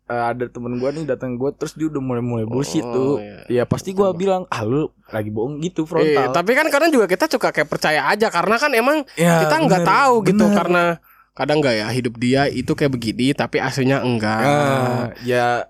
eh, 0.05 0.23
ada 0.27 0.45
temen 0.45 0.75
gua 0.75 0.89
nih 0.89 1.03
datang 1.03 1.33
gua 1.33 1.49
terus 1.49 1.73
dia 1.73 1.85
udah 1.85 1.97
mulai-mulai 1.97 2.43
bullshit 2.43 2.81
Oh, 2.81 2.91
tuh. 2.91 3.13
iya. 3.17 3.61
Ya 3.61 3.63
pasti 3.63 3.89
gua 3.89 4.11
bilang, 4.11 4.45
"Ah 4.47 4.61
lu 4.61 4.85
lagi 5.07 5.29
bohong 5.29 5.57
gitu 5.59 5.83
frontal." 5.83 6.29
tapi 6.31 6.53
kan 6.53 6.67
kadang 6.67 6.89
juga 6.89 7.05
kita 7.05 7.25
suka 7.27 7.49
kayak 7.49 7.65
percaya 7.65 8.05
aja 8.05 8.29
karena 8.29 8.55
kan 8.55 8.71
emang 8.71 8.97
Ya, 9.13 9.41
kita 9.41 9.55
nggak 9.59 9.81
bener, 9.81 9.91
tahu 9.91 10.13
gitu 10.23 10.45
bener. 10.45 10.55
karena 10.55 10.83
kadang 11.31 11.57
nggak 11.59 11.75
ya 11.75 11.87
hidup 11.89 12.15
dia 12.15 12.41
itu 12.47 12.71
kayak 12.71 12.91
begini 12.91 13.31
tapi 13.31 13.57
aslinya 13.57 13.99
enggak. 13.99 14.39
Ah, 14.41 15.03
ya 15.21 15.67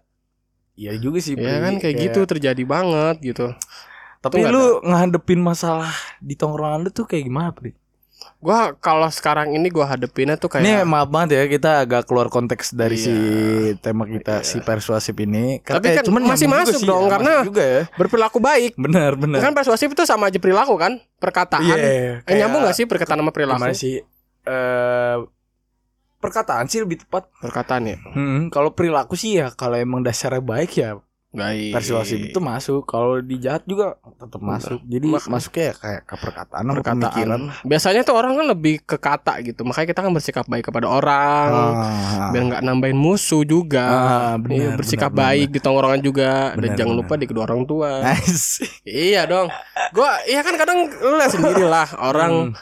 ya 0.74 0.91
juga 0.95 1.17
sih. 1.17 1.33
ya 1.33 1.57
kan 1.60 1.79
kayak 1.79 1.95
gitu 2.03 2.19
terjadi 2.25 2.63
banget 2.63 3.15
gitu. 3.24 3.48
Tapi 4.19 4.41
lu 4.43 4.81
ngadepin 4.81 5.38
masalah 5.38 5.93
di 6.17 6.33
tongkrongan 6.33 6.81
lu 6.81 6.89
tuh 6.89 7.05
kayak 7.05 7.24
gimana, 7.24 7.50
Pri? 7.50 7.77
Gua 8.45 8.77
kalau 8.77 9.09
sekarang 9.09 9.51
ini 9.51 9.67
gua 9.67 9.89
hadepinnya 9.89 10.37
tuh 10.37 10.53
Ini 10.53 10.77
kayak 10.77 10.85
maaf 10.85 11.09
banget 11.09 11.29
ya 11.33 11.43
kita 11.49 11.71
agak 11.81 12.05
keluar 12.05 12.29
konteks 12.29 12.71
dari 12.71 12.93
Iya. 12.93 13.01
si 13.01 13.13
tema 13.81 14.05
kita 14.05 14.45
si 14.45 14.61
persuasif 14.61 15.17
ini. 15.17 15.57
Tapi 15.59 15.81
Eh, 15.83 15.95
kan 15.97 16.03
cuman 16.05 16.21
masih 16.23 16.45
masuk 16.45 16.77
sih, 16.77 16.85
dong, 16.85 17.05
ya, 17.05 17.11
karena- 17.11 17.41
juga 17.41 17.63
ya. 17.65 17.81
berperilaku 17.91 18.37
baik. 18.37 18.77
Benar, 18.77 19.17
benar. 19.17 19.41
Kan 19.41 19.51
persuasif 19.51 19.89
itu 19.89 20.05
sama 20.05 20.29
aja 20.29 20.37
perilaku 20.37 20.77
kan? 20.77 21.01
Perkataan. 21.17 21.65
Iya, 21.65 21.75
Eh, 21.75 22.11
kayak 22.21 22.37
nyambung 22.39 22.61
gak 22.63 22.77
sih 22.77 22.85
perkataan 22.85 23.17
sama 23.17 23.33
perilaku? 23.33 23.57
Gimana 23.57 23.73
sih? 23.73 24.05
Eh 24.45 25.17
perkataan 26.15 26.65
sih 26.65 26.81
lebih 26.81 27.01
tepat. 27.01 27.29
Perkataan 27.35 27.85
ya. 27.85 27.97
Hmm, 28.07 28.49
kalau 28.49 28.71
perilaku 28.71 29.13
sih 29.13 29.37
ya 29.37 29.49
kalau 29.51 29.73
emang 29.75 30.01
dasarnya 30.01 30.39
baik 30.39 30.71
ya 30.75 31.01
Baik. 31.36 31.72
persuasif 31.72 32.18
itu 32.24 32.39
masuk. 32.39 32.82
Kalau 32.84 33.20
di 33.20 33.36
jahat 33.36 33.62
juga 33.63 33.94
tetap 34.15 34.39
masuk. 34.39 34.80
Jadi 34.82 35.06
Mak- 35.06 35.27
masuknya 35.27 35.63
ya 35.65 35.74
kayak 35.75 36.01
ke 36.04 36.15
perkataan 36.15 36.63
perkataan. 36.65 36.98
pemikiran. 36.98 37.42
Biasanya 37.62 38.01
tuh 38.01 38.15
orang 38.15 38.34
kan 38.34 38.48
lebih 38.48 38.75
ke 38.82 38.96
kata 38.96 39.34
gitu. 39.42 39.62
Makanya 39.62 39.88
kita 39.88 40.00
kan 40.00 40.12
bersikap 40.12 40.46
baik 40.46 40.65
kepada 40.65 40.88
orang. 40.88 41.50
Ah, 41.51 42.30
Biar 42.30 42.44
nggak 42.46 42.62
nambahin 42.62 42.96
musuh 42.96 43.44
juga. 43.44 43.84
Ah, 43.84 44.00
Iya, 44.36 44.42
benar, 44.65 44.75
bersikap 44.75 45.12
benar, 45.12 45.24
baik 45.25 45.48
di 45.50 45.60
tongkrongan 45.60 46.00
juga. 46.00 46.32
Dan 46.54 46.62
Benar, 46.63 46.75
jangan 46.75 46.96
lupa 46.96 47.13
di 47.13 47.25
kedua 47.25 47.44
orang 47.44 47.63
tua. 47.63 47.89
Nice. 48.01 48.63
iya 48.82 49.24
dong. 49.24 49.51
Gua 49.92 50.10
iya 50.24 50.39
kan 50.39 50.56
kadang 50.56 50.80
lu 50.88 51.20
sendiri 51.25 51.63
lah 51.63 51.88
orang 51.96 52.34
Hmm. 52.48 52.54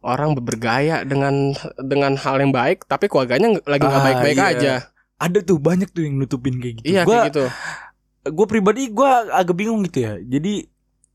orang 0.00 0.32
bergaya 0.34 1.02
dengan 1.02 1.52
dengan 1.76 2.14
hal 2.14 2.38
yang 2.38 2.50
baik 2.50 2.84
tapi 2.84 3.04
keluarganya 3.04 3.60
lagi 3.62 3.82
nggak 3.82 3.94
Ah, 3.94 4.06
baik-baik 4.06 4.38
iya. 4.38 4.48
aja. 4.50 4.74
Ada 5.16 5.38
tuh 5.42 5.58
banyak 5.58 5.88
tuh 5.88 6.02
yang 6.02 6.16
nutupin 6.16 6.56
kayak 6.56 6.80
gitu. 6.80 6.86
Iya 6.88 7.02
Gua- 7.02 7.20
kayak 7.20 7.28
gitu. 7.30 7.44
Gue 8.22 8.46
pribadi 8.46 8.88
gue 8.88 9.10
agak 9.30 9.54
bingung 9.54 9.80
gitu 9.84 10.04
ya 10.04 10.14
jadi 10.18 10.68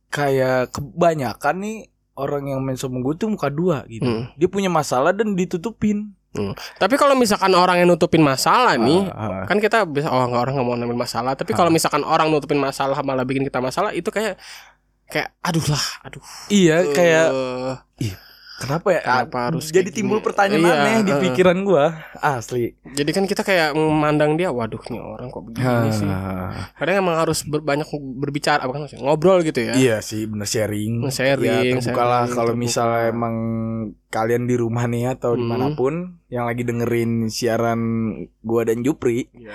kayak 0.10 0.72
kebanyakan 0.72 1.56
nih 1.60 1.78
orang 2.16 2.44
yang 2.48 2.60
main 2.64 2.76
sama 2.76 2.98
gue 3.00 3.14
tuh 3.14 3.28
muka 3.28 3.52
dua 3.52 3.84
gitu 3.86 4.08
Hmm. 4.08 4.32
dia 4.34 4.48
punya 4.48 4.68
masalah 4.68 5.12
dan 5.12 5.34
ditutupin 5.34 6.14
Tapi 6.76 7.00
kalau 7.00 7.16
misalkan 7.16 7.56
orang 7.56 7.80
yang 7.80 7.88
nutupin 7.88 8.20
masalah 8.20 8.76
nih, 8.76 9.08
Ah, 9.08 9.24
ah. 9.40 9.44
kan 9.48 9.56
kita 9.56 9.88
bisa 9.88 10.12
oh 10.12 10.20
nggak 10.28 10.44
orang 10.44 10.54
nggak 10.60 10.68
mau 10.68 10.76
ngambil 10.76 11.08
masalah. 11.08 11.32
Tapi 11.32 11.56
kalau 11.56 11.72
misalkan 11.72 12.04
orang 12.04 12.28
nutupin 12.28 12.60
masalah 12.60 13.00
malah 13.08 13.24
bikin 13.24 13.48
kita 13.48 13.64
masalah, 13.64 13.96
itu 13.96 14.12
kayak 14.12 14.36
kayak 15.08 15.32
aduh 15.40 15.64
lah, 15.64 15.86
aduh. 16.04 16.20
iya 16.52 16.84
kayak 16.92 17.32
Ih. 18.04 18.12
Kenapa 18.56 18.88
ya? 18.90 19.02
Kenapa 19.02 19.36
Ah, 19.38 19.44
harus 19.48 19.68
jadi 19.68 19.92
timbul 19.92 20.20
gini? 20.20 20.26
pertanyaan 20.26 20.64
Iya, 20.64 20.74
aneh 20.74 20.98
di 21.04 21.14
pikiran 21.22 21.58
gua. 21.62 21.86
Asli. 22.16 22.72
Jadi 22.88 23.12
kan 23.12 23.24
kita 23.24 23.42
kayak 23.42 23.74
memandang 23.74 24.36
dia, 24.36 24.48
waduh 24.48 24.80
nih 24.82 24.96
orang 24.98 25.28
kok 25.28 25.44
begini 25.44 25.90
sih. 25.92 26.08
Ah, 26.08 26.72
Kadang 26.74 27.04
emang 27.04 27.20
harus 27.20 27.44
ber- 27.44 27.60
banyak 27.62 27.84
berbicara 28.16 28.64
apa 28.64 28.72
kan 28.72 28.88
ngobrol 28.98 29.44
gitu 29.44 29.60
ya. 29.60 29.76
Iya 29.76 29.98
sih 30.00 30.24
bener 30.24 30.46
sharing. 30.46 31.04
Sharing, 31.06 31.76
Ya, 31.76 31.78
terbukalah 31.78 32.26
kalau 32.28 32.56
misalnya 32.56 33.12
emang 33.12 33.36
kalian 34.08 34.48
di 34.48 34.56
rumah 34.56 34.86
nih 34.86 35.12
atau 35.12 35.36
Hmm. 35.36 35.40
di 35.40 35.46
mana 35.46 35.68
pun 35.74 35.94
yang 36.28 36.48
lagi 36.48 36.64
dengerin 36.64 37.28
siaran 37.28 37.80
gua 38.40 38.64
dan 38.64 38.80
Jupri, 38.82 39.28
Iya. 39.32 39.52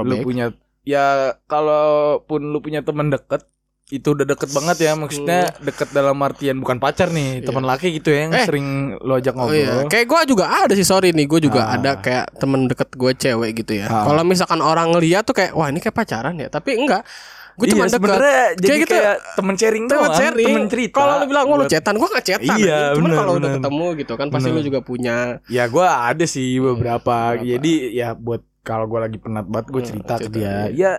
lu 0.00 0.16
punya 0.20 0.56
ya 0.82 1.36
kalaupun 1.46 2.48
lu 2.48 2.58
punya 2.58 2.80
teman 2.80 3.06
deket 3.06 3.44
itu 3.92 4.08
udah 4.10 4.24
deket 4.24 4.48
banget 4.50 4.76
ya 4.80 4.92
maksudnya 4.94 5.52
deket 5.58 5.92
dalam 5.92 6.16
artian 6.18 6.56
bukan 6.56 6.76
pacar 6.78 7.08
nih 7.08 7.38
Iya. 7.38 7.46
teman 7.46 7.62
laki 7.62 7.92
gitu 7.92 8.08
ya 8.08 8.24
yang 8.24 8.32
Eh. 8.32 8.42
sering 8.42 8.66
lo 8.96 9.14
ajak 9.14 9.34
Oh 9.34 9.44
ngobrol 9.44 9.58
iya, 9.58 9.84
kayak 9.84 10.06
gue 10.06 10.20
juga 10.26 10.44
ada 10.48 10.72
sih 10.72 10.82
sorry 10.82 11.12
nih, 11.12 11.26
gue 11.26 11.40
juga 11.42 11.60
Ah. 11.62 11.76
ada 11.76 11.90
kayak 11.98 12.32
temen 12.34 12.64
deket 12.64 12.88
gue 12.90 13.12
cewek 13.12 13.50
gitu 13.54 13.72
ya. 13.74 13.86
Ah. 13.86 14.04
Kalau 14.04 14.22
misalkan 14.22 14.58
orang 14.58 14.88
ngeliat 14.90 15.22
tuh 15.22 15.34
kayak 15.34 15.52
wah 15.52 15.68
ini 15.68 15.78
kayak 15.78 15.92
pacaran 15.94 16.34
ya, 16.34 16.48
tapi 16.48 16.72
enggak. 16.74 17.04
Gue 17.52 17.68
cuma 17.68 17.84
iya, 17.84 17.92
deket. 17.92 18.16
jadi 18.56 18.64
Kayak 18.64 18.80
gitu. 18.80 18.94
kayak 18.96 19.16
temen 19.36 19.54
sharing 19.54 19.84
Temen 19.84 20.00
doang 20.00 20.16
sharing. 20.16 20.46
temen 20.48 20.64
cerita 20.66 20.96
Kalau 20.96 21.14
lu 21.14 21.24
bilang 21.26 21.44
"Oh, 21.44 21.52
lu 21.52 21.60
Buat- 21.60 21.68
cetan, 21.70 21.94
gue 21.94 22.08
gak 22.10 22.24
cetan. 22.26 22.56
Iya, 22.56 22.56
anjing. 22.56 22.96
Cuman 22.96 23.10
kalau 23.12 23.32
udah 23.36 23.50
ketemu 23.52 23.86
gitu 23.94 24.12
kan 24.14 24.26
pasti 24.26 24.48
Bener. 24.48 24.56
lu 24.56 24.62
juga 24.64 24.80
punya. 24.80 25.16
Ya 25.46 25.64
gue 25.66 25.84
ada 25.84 26.24
sih 26.24 26.48
beberapa. 26.56 27.14
beberapa. 27.28 27.44
Jadi 27.44 27.72
ya 27.92 28.08
buat 28.14 28.40
kalau 28.62 28.88
gue 28.88 29.00
lagi 29.02 29.18
penat 29.18 29.44
banget 29.44 29.66
gue 29.68 29.78
Hmm, 29.78 29.90
cerita 29.90 30.14
ke 30.16 30.20
cerita, 30.24 30.32
dia. 30.32 30.54
Ya 30.72 30.92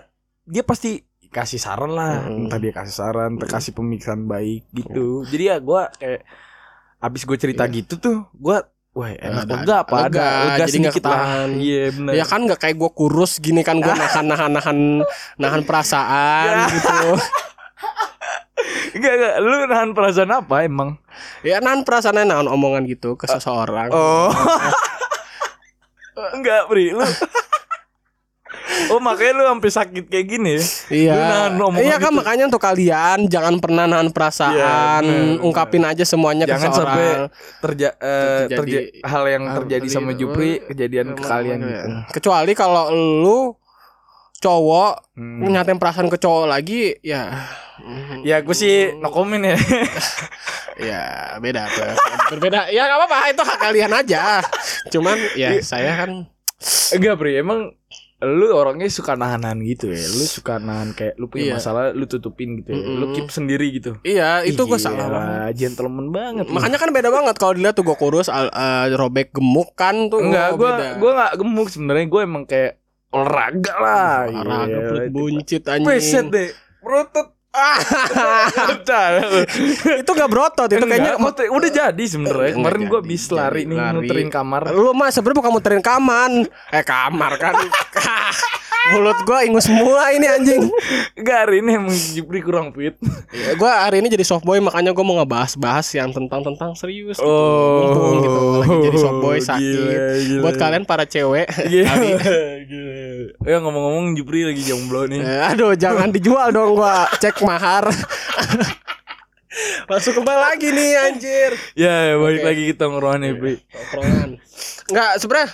dia 0.44 0.62
pasti 0.62 1.02
kasih 1.34 1.58
saran 1.58 1.90
lah. 1.90 2.22
Hmm. 2.22 2.46
Entah 2.46 2.56
dia 2.56 2.70
kasih 2.70 2.94
saran, 2.94 3.34
entah 3.34 3.44
Hmm. 3.44 3.56
kasih 3.58 3.72
pemikiran 3.72 4.22
baik 4.22 4.62
gitu. 4.70 5.26
Jadi 5.26 5.44
ya 5.44 5.56
gue 5.58 5.82
kayak 5.92 6.22
abis 7.00 7.22
gue 7.22 7.36
cerita 7.36 7.64
Iya. 7.64 7.74
gitu 7.74 7.94
tuh 7.98 8.18
gue 8.32 8.58
Wah 8.94 9.10
enak 9.10 9.42
Ada- 9.42 9.54
lega 9.58 9.76
apa 9.80 9.94
ada 9.98 10.06
lega, 10.06 10.28
jadi 10.54 10.70
sedikit 10.70 11.02
lah. 11.04 11.50
Iya 11.50 11.82
benar 11.90 12.12
Ya 12.14 12.24
kan 12.24 12.40
nggak 12.40 12.60
kayak 12.60 12.76
gue 12.78 12.90
kurus 12.92 13.32
gini 13.36 13.60
kan 13.60 13.76
gue 13.76 13.90
nahan 13.90 14.22
nahan 14.24 14.50
nahan 14.54 14.78
nahan 15.34 15.62
perasaan 15.64 16.54
Ya. 16.54 16.70
gitu. 16.70 16.94
Enggak 18.94 19.12
enggak 19.12 19.34
Lu 19.40 19.66
nahan 19.66 19.90
perasaan 19.92 20.30
apa 20.32 20.62
emang 20.62 20.94
Ya 21.42 21.58
nahan 21.58 21.82
perasaan 21.82 22.22
nahan 22.22 22.46
omongan 22.46 22.86
gitu 22.86 23.14
ke 23.14 23.26
seseorang. 23.26 23.90
Oh 23.90 24.30
Enggak 26.32 26.70
Pri 26.70 26.94
Lu 26.94 27.02
Oh 28.86 28.98
makanya 28.98 29.32
lu 29.34 29.44
sampai 29.46 29.70
sakit 29.70 30.04
kayak 30.06 30.26
gini 30.26 30.50
ya 30.52 30.62
Iya. 30.90 31.14
Iya 31.74 31.96
kan 31.96 32.08
gitu. 32.08 32.16
makanya 32.16 32.44
untuk 32.46 32.60
kalian 32.60 33.18
jangan 33.26 33.54
pernah 33.56 33.84
nahan 33.84 34.08
perasaan, 34.08 34.52
Iya, 35.00 35.00
bener, 35.00 35.40
ungkapin 35.40 35.82
aja 35.82 36.02
semuanya 36.02 36.44
Jangan 36.44 36.60
ke 36.62 36.68
seorang. 36.70 36.84
sampai 36.90 37.08
terja 37.60 37.88
eh, 37.94 38.44
Terjadi- 38.44 38.56
terja- 38.56 38.88
hal 39.02 39.24
yang 39.26 39.44
hal 39.44 39.56
terjadi 39.58 39.86
sama 39.88 40.10
Jupri 40.12 40.50
kejadian 40.64 41.12
ke 41.12 41.22
kalian 41.22 41.58
gitu. 41.58 41.70
ya. 41.70 41.82
Kecuali 42.10 42.52
kalau 42.52 42.84
lu 42.92 43.38
cowok 44.36 44.92
Hmm. 45.14 45.46
nyatain 45.46 45.76
perasaan 45.76 46.06
ke 46.06 46.18
cowok 46.18 46.44
lagi 46.46 46.98
ya 47.00 47.32
Ya 48.20 48.38
gue 48.38 48.52
sih 48.52 48.94
no 48.94 49.08
comment 49.08 49.40
ya. 49.42 49.56
ya 50.80 51.02
beda. 51.36 51.66
Berbeda. 52.28 52.60
Ya 52.68 52.84
nggak 52.84 52.98
apa-apa 53.00 53.18
itu 53.28 53.42
hak 53.42 53.58
kalian 53.60 53.92
aja. 53.92 54.22
Cuman 54.88 55.16
ya 55.34 55.58
saya 55.60 55.96
kan 55.96 56.10
Enggak 56.90 57.18
Pri, 57.18 57.36
emang 57.36 57.76
lu 58.26 58.48
orangnya 58.50 58.88
suka 58.88 59.12
nahan-nahan 59.12 59.60
gitu 59.60 59.88
ya. 59.88 60.00
Lu 60.00 60.24
suka 60.24 60.56
nahan 60.56 60.90
kayak 60.90 61.14
lu 61.14 61.28
punya 61.28 61.44
Iya. 61.46 61.54
masalah 61.54 61.84
lu 61.90 62.04
tutupin 62.04 62.58
gitu 62.58 62.72
ya. 62.72 62.80
Lu 62.80 63.04
Mm-mm. 63.04 63.14
keep 63.14 63.28
sendiri 63.28 63.68
gitu. 63.70 64.00
iya 64.02 64.40
itu 64.40 64.58
gue 64.58 64.78
salah. 64.78 65.06
banget. 65.06 65.52
Gentleman 65.60 66.08
banget. 66.08 66.46
lu. 66.46 66.56
Makanya 66.56 66.78
kan 66.78 66.90
beda 66.90 67.08
banget 67.08 67.34
kalau 67.36 67.52
dilihat 67.52 67.74
tuh 67.74 67.84
gue 67.84 67.94
kurus, 67.94 68.26
al- 68.26 68.48
eh, 68.48 68.94
robek 68.94 69.30
gemuk 69.30 69.74
kan 69.74 70.08
tuh. 70.08 70.18
enggak, 70.18 70.54
oh, 70.54 70.56
gua 70.56 70.70
enggak 70.96 71.32
gemuk 71.36 71.68
sebenarnya. 71.68 72.06
Gue 72.06 72.20
emang 72.22 72.44
kayak 72.44 72.80
olahraga 73.10 73.74
lah. 73.76 74.18
olahraga 74.26 74.66
Gila. 74.70 74.88
perut 74.88 75.06
buncit 75.10 75.62
anjing. 75.66 76.26
Deh. 76.30 76.50
Perutut. 76.80 77.28
Ah, 78.14 78.50
itu 80.02 80.10
gak 80.10 80.30
berotot 80.30 80.66
itu 80.66 80.82
kayaknya 80.82 81.14
udah 81.54 81.70
jadi 81.70 82.04
sebenarnya. 82.04 82.58
Kemarin 82.58 82.80
habis 82.90 83.22
jadi 83.30 83.30
lari 83.30 83.62
nih 83.70 83.78
muterin 83.94 84.28
kamar. 84.30 84.74
Lu 84.74 84.90
mah 84.90 85.10
sebenarnya 85.14 85.38
bukan 85.38 85.52
muterin 85.54 85.82
kaman 85.84 86.50
Eh 86.74 86.82
kamar 86.82 87.32
kan 87.38 87.54
Mulut 88.86 89.16
gua 89.24 89.40
ingus 89.42 89.64
semua 89.64 90.12
ini 90.12 90.26
anjing 90.26 90.68
Enggak 91.14 91.38
hari 91.42 91.58
ini 91.58 91.70
emang 91.74 91.96
Jupri 92.12 92.38
kurang 92.38 92.68
fit. 92.70 92.92
ya, 93.30 93.54
Gua 93.54 93.72
hari 93.80 93.98
ini 93.98 94.08
jadi 94.08 94.20
softboy 94.22 94.60
makanya 94.60 94.90
gua 94.90 95.00
mau 95.02 95.16
ngebahas-bahas 95.16 95.88
yang 95.90 96.10
tentang-tentang 96.10 96.74
serius 96.74 97.16
gitu 97.16 97.24
Oh. 97.24 97.88
Mumpung 97.88 98.16
gitu 98.20 98.40
Lagi 98.60 98.76
jadi 98.84 98.98
softboy 98.98 99.38
sakit 99.38 99.72
Gila, 99.80 100.04
gila. 100.20 100.42
Buat 100.42 100.54
kalian 100.58 100.84
para 100.84 101.04
cewek 101.04 101.48
Gila, 101.72 101.94
gila. 102.62 102.94
Ya 103.42 103.56
ngomong-ngomong 103.58 104.12
Jupri 104.14 104.44
lagi 104.44 104.62
jomblo 104.62 105.06
nih. 105.06 105.18
Eh, 105.18 105.40
Aduh 105.46 105.72
jangan 105.74 106.08
dijual 106.08 106.50
dong 106.50 106.76
gua 106.76 107.08
Cek 107.14 107.40
mahar 107.40 107.88
Masuk 109.86 110.18
kembali 110.18 110.40
lagi 110.42 110.68
nih 110.68 110.90
anjir 111.00 111.50
Ya, 111.72 112.10
ya, 112.10 112.14
balik 112.18 112.42
Oke. 112.42 112.48
lagi 112.48 112.62
kita 112.68 112.84
ngorohan 112.84 113.22
nih, 113.22 113.32
Pri. 113.32 113.54
Tongkrongan 113.64 114.28
Enggak 114.84 115.10
sebenarnya 115.16 115.48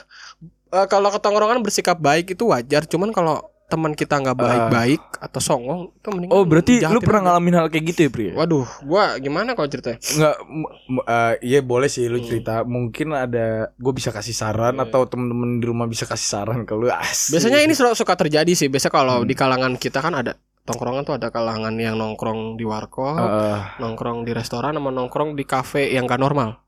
eh, 0.71 0.87
Kalau 0.87 1.09
ketongkrongan 1.09 1.61
bersikap 1.61 1.97
baik 1.97 2.33
itu 2.33 2.47
wajar 2.47 2.83
Cuman 2.85 3.11
kalau 3.11 3.39
teman 3.67 3.95
kita 3.95 4.19
nggak 4.19 4.35
baik-baik 4.35 4.99
atau 5.23 5.39
songong 5.39 5.95
itu 5.95 6.11
mending 6.11 6.31
Oh, 6.35 6.43
berarti 6.43 6.83
lu 6.83 6.99
pernah 6.99 7.31
ngalamin 7.31 7.55
hal 7.55 7.67
kayak 7.71 7.85
gitu 7.87 8.00
ya, 8.03 8.11
Pri? 8.11 8.27
Waduh, 8.35 8.67
gua 8.83 9.15
gimana 9.17 9.55
kalau 9.55 9.71
ceritanya? 9.71 10.03
Enggak, 10.03 10.37
eh, 11.07 11.35
iya 11.41 11.62
boleh 11.62 11.87
sih 11.87 12.11
lu 12.11 12.19
cerita. 12.19 12.67
Mungkin 12.67 13.15
ada 13.15 13.71
gue 13.71 13.93
bisa 13.95 14.11
kasih 14.11 14.35
saran 14.35 14.75
Iya. 14.75 14.91
atau 14.91 15.07
temen-temen 15.07 15.62
di 15.62 15.71
rumah 15.71 15.87
bisa 15.87 16.03
kasih 16.03 16.27
saran 16.29 16.67
ke 16.67 16.75
lu. 16.75 16.91
Asik. 16.91 17.39
Biasanya 17.39 17.62
ini 17.62 17.71
selalu 17.71 17.95
suka 17.95 18.19
terjadi 18.19 18.50
sih. 18.50 18.67
Biasa 18.67 18.91
kalau 18.91 19.23
Hmm. 19.23 19.31
di 19.31 19.39
kalangan 19.39 19.79
kita 19.79 20.03
kan 20.03 20.19
ada 20.19 20.35
tongkrongan 20.61 21.07
tuh 21.07 21.15
ada 21.15 21.31
kalangan 21.31 21.71
yang 21.77 21.95
nongkrong 21.95 22.59
di 22.59 22.67
warkop, 22.67 23.23
Eh, 23.23 23.59
nongkrong 23.79 24.27
di 24.27 24.35
restoran, 24.35 24.75
sama 24.75 24.91
nongkrong 24.91 25.39
di 25.39 25.47
kafe 25.47 25.95
yang 25.95 26.11
gak 26.11 26.19
normal. 26.19 26.59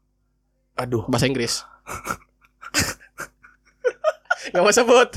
aduh. 0.72 1.02
Bahasa 1.10 1.26
Inggris. 1.26 1.66
Gak 4.52 4.60
mau 4.60 4.70
sebut. 4.70 5.08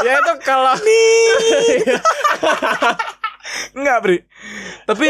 ya 0.00 0.16
itu 0.16 0.32
kalau 0.40 0.74
Enggak, 3.74 3.98
Pri. 4.00 4.16
Tapi 4.84 5.08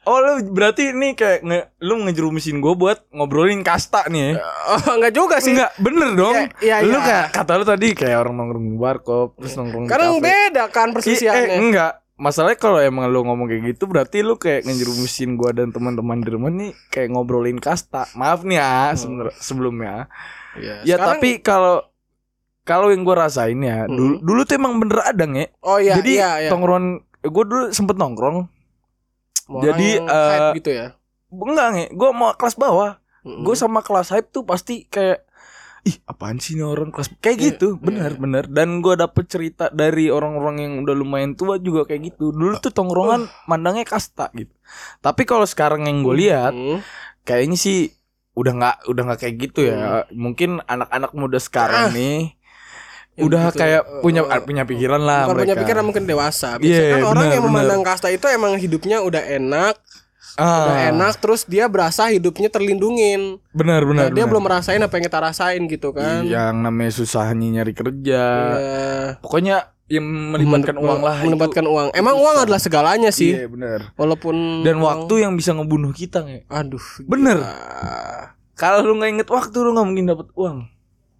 Oh 0.00 0.16
lu 0.16 0.32
berarti 0.50 0.90
ini 0.90 1.12
kayak 1.12 1.44
nge, 1.44 1.60
lu 1.78 2.00
ngejerumusin 2.00 2.58
gue 2.58 2.72
buat 2.72 3.04
ngobrolin 3.12 3.60
kasta 3.60 4.08
nih 4.08 4.32
ya? 4.32 4.40
oh 4.72 4.96
enggak 4.96 5.12
juga 5.12 5.36
sih. 5.38 5.52
Enggak, 5.52 5.76
bener 5.76 6.16
dong. 6.16 6.34
Iya, 6.34 6.48
iya, 6.58 6.76
lu 6.82 6.96
iya. 6.96 7.04
kayak 7.04 7.26
kata 7.30 7.52
lu 7.54 7.64
tadi 7.68 7.88
kayak 7.92 8.16
orang 8.18 8.34
nongkrong 8.34 8.64
di 8.64 8.78
warkop, 8.80 9.36
terus 9.36 9.54
nongkrong 9.54 9.84
di 9.84 9.90
Karena 9.92 10.08
beda 10.16 10.64
kan 10.66 10.88
eh, 10.88 10.92
persisiannya. 10.96 11.54
enggak. 11.54 11.92
Masalahnya 12.16 12.56
kalau 12.56 12.80
emang 12.80 13.06
lu 13.06 13.20
ngomong 13.22 13.44
kayak 13.46 13.62
gitu 13.70 13.84
berarti 13.84 14.20
lu 14.20 14.34
kayak 14.34 14.64
ngejerumusin 14.64 15.36
gua 15.36 15.52
dan 15.52 15.68
teman-teman 15.68 16.16
di 16.18 16.28
rumah 16.28 16.48
nih 16.48 16.72
kayak 16.88 17.08
ngobrolin 17.10 17.60
kasta. 17.60 18.08
Maaf 18.14 18.40
nih 18.40 18.56
ya 18.56 18.96
sebener- 18.96 19.36
sebelumnya. 19.36 20.08
Iya, 20.56 20.80
Ya 20.80 20.96
sekarang- 20.96 21.20
tapi 21.20 21.30
kalau 21.38 21.84
kalau 22.70 22.88
yang 22.88 23.02
gua 23.02 23.26
rasain 23.26 23.58
ya, 23.58 23.84
Hmm. 23.84 23.90
dulu, 23.90 24.14
dulu 24.22 24.40
tuh 24.44 24.54
emang 24.54 24.78
bener 24.78 25.02
ada 25.02 25.24
nge. 25.24 25.50
Oh 25.60 25.76
iya, 25.76 25.98
Jadi 25.98 26.12
iya, 26.14 26.30
iya. 26.38 26.48
tongkrongan 26.48 26.86
gua 27.24 27.44
dulu 27.44 27.64
sempet 27.70 27.96
nongkrong. 27.96 28.46
Mau 29.48 29.58
jadi, 29.60 29.88
eh, 29.98 30.50
gitu 30.54 30.70
ya. 30.70 30.86
Enggak 31.28 31.66
nge, 31.72 31.84
gua 31.92 32.10
mau 32.10 32.30
kelas 32.32 32.54
bawah. 32.54 33.02
Mm-mm. 33.20 33.42
Gue 33.42 33.52
sama 33.52 33.80
kelas 33.80 34.08
hype 34.08 34.30
tuh 34.30 34.42
pasti 34.42 34.86
kayak 34.86 35.28
ih 35.82 35.96
apaan 36.04 36.36
sih 36.36 36.54
nih 36.54 36.64
orang 36.66 36.88
kelas 36.88 37.08
kayak 37.18 37.36
Iya, 37.36 37.44
gitu 37.50 37.68
iya, 37.70 37.80
bener 37.82 38.10
iya. 38.10 38.18
bener 38.18 38.44
dan 38.46 38.80
gue 38.80 38.94
dapet 38.94 39.24
cerita 39.26 39.68
dari 39.70 40.08
orang-orang 40.08 40.56
yang 40.58 40.72
udah 40.78 40.92
lumayan 40.94 41.32
tua 41.32 41.56
juga 41.56 41.84
kayak 41.84 42.12
gitu 42.12 42.32
dulu 42.32 42.56
tuh 42.58 42.68
tongkrongan 42.70 43.28
mandangnya 43.44 43.84
kasta 43.84 44.28
gitu 44.30 44.52
tapi 44.98 45.24
kalau 45.24 45.44
sekarang 45.44 45.84
yang 45.84 46.00
gue 46.00 46.16
lihat 46.18 46.52
Mm. 46.52 46.84
kayaknya 47.22 47.56
sih 47.56 47.92
udah 48.30 48.52
nggak 48.54 48.76
udah 48.86 49.02
nggak 49.02 49.20
kayak 49.20 49.36
gitu 49.38 49.60
ya 49.66 49.76
mungkin 50.10 50.60
anak-anak 50.62 51.12
muda 51.12 51.36
sekarang 51.36 51.88
Ah. 51.88 51.92
nih 51.92 52.32
Ya 52.32 52.39
udah 53.22 53.42
begitu. 53.46 53.58
kayak 53.58 53.82
Eh, 53.82 54.00
punya 54.00 54.22
eh, 54.22 54.40
punya 54.40 54.62
pikiran 54.64 54.98
lah 54.98 55.20
Bukan 55.24 55.36
punya 55.36 55.46
mereka 55.48 55.62
pikiran 55.62 55.82
mungkin 55.82 56.04
dewasa. 56.04 56.48
Biasanya 56.56 56.80
Iya, 56.82 56.94
kan 56.94 57.02
orang 57.06 57.24
yang 57.30 57.44
memandang 57.44 57.80
kasta 57.82 58.08
itu 58.08 58.26
emang 58.26 58.52
hidupnya 58.54 58.98
udah 59.00 59.22
enak, 59.22 59.74
ah, 60.36 60.64
udah 60.64 60.78
enak 60.90 61.12
terus 61.16 61.44
dia 61.44 61.64
berasa 61.64 62.08
hidupnya 62.08 62.48
terlindungin. 62.48 63.38
benar 63.50 63.82
benar 63.82 64.02
Nah, 64.02 64.08
dia 64.08 64.22
benar. 64.22 64.30
belum 64.30 64.42
merasain 64.42 64.78
apa 64.78 64.94
yang 64.94 65.04
kita 65.04 65.18
rasain 65.18 65.62
gitu 65.66 65.88
kan. 65.90 66.22
yang 66.24 66.54
namanya 66.56 66.92
susahnya 66.92 67.46
nyari 67.52 67.72
kerja 67.72 68.22
Iya. 68.50 68.78
pokoknya 69.18 69.56
yang 69.86 70.06
melibatkan 70.06 70.74
Men- 70.74 70.86
uang 70.86 71.00
lah 71.00 71.16
itu. 71.16 71.26
melibatkan 71.26 71.64
uang. 71.66 71.88
Emang 71.92 72.14
uang 72.14 72.30
susah. 72.32 72.44
adalah 72.46 72.60
segalanya 72.60 73.10
sih. 73.10 73.34
Iya 73.34 73.50
benar. 73.50 73.90
Walaupun 73.94 74.62
Dan 74.62 74.78
uang- 74.78 74.86
waktu 75.02 75.14
yang 75.20 75.34
bisa 75.34 75.50
ngebunuh 75.50 75.90
kita 75.90 76.22
nge. 76.22 76.46
aduh. 76.46 76.84
Bener. 77.04 77.42
Kalau 78.54 78.84
lu 78.84 78.94
nggak 78.94 79.10
inget 79.10 79.28
waktu 79.28 79.56
lu 79.56 79.72
nggak 79.72 79.86
mungkin 79.86 80.06
dapat 80.06 80.28
uang. 80.32 80.68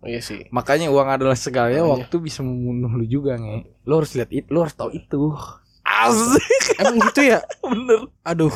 Oh, 0.01 0.09
iya 0.09 0.25
sih. 0.25 0.49
Makanya 0.49 0.89
uang 0.89 1.09
adalah 1.13 1.37
segalanya. 1.37 1.85
Makanya. 1.85 2.09
Waktu 2.09 2.17
bisa 2.19 2.41
membunuh 2.41 2.89
lu 2.97 3.05
juga 3.05 3.37
nge. 3.37 3.69
Lu 3.85 3.93
harus 4.01 4.11
lihat 4.17 4.31
itu. 4.33 4.49
Lu 4.49 4.65
harus 4.65 4.73
tahu 4.73 4.97
itu. 4.97 5.37
Asik. 5.85 6.65
Emang 6.81 6.97
gitu 7.05 7.21
ya? 7.21 7.45
Bener. 7.61 8.09
Aduh. 8.25 8.53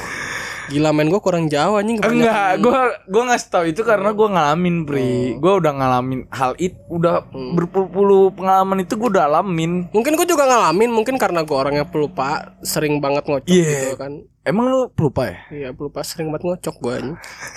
Gila 0.65 0.97
men 0.97 1.13
gue 1.13 1.21
kurang 1.21 1.53
jauh 1.53 1.77
anjing. 1.77 2.01
Enggak, 2.01 2.57
gua 2.65 2.97
gua 3.05 3.23
ngasih 3.29 3.49
tahu 3.53 3.65
itu 3.69 3.85
karena 3.85 4.17
gua 4.17 4.33
ngalamin, 4.33 4.89
Pri. 4.89 5.37
Gua 5.37 5.61
udah 5.61 5.77
ngalamin 5.77 6.25
hal 6.33 6.57
itu, 6.57 6.81
udah 6.89 7.21
berpuluh-puluh 7.29 8.33
pengalaman 8.33 8.81
itu 8.81 8.97
gua 8.97 9.13
udah 9.13 9.25
alamin. 9.29 9.93
Mungkin 9.93 10.17
gue 10.17 10.25
juga 10.25 10.49
ngalamin, 10.49 10.89
mungkin 10.89 11.21
karena 11.21 11.45
gue 11.45 11.53
orangnya 11.53 11.85
pelupa, 11.85 12.57
sering 12.65 12.97
banget 12.97 13.29
ngocok 13.29 13.53
Iya. 13.53 13.93
gitu 13.93 13.97
kan. 14.01 14.25
Emang 14.41 14.73
lu 14.73 14.89
pelupa 14.89 15.29
ya? 15.29 15.37
Iya 15.53 15.69
pelupa 15.77 16.01
sering 16.01 16.33
banget 16.33 16.49
ngocok 16.49 16.77
gue. 16.81 16.97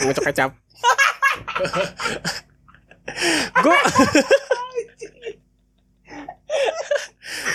Ngocok 0.03 0.23
kecap. 0.27 0.51
gue 3.57 3.77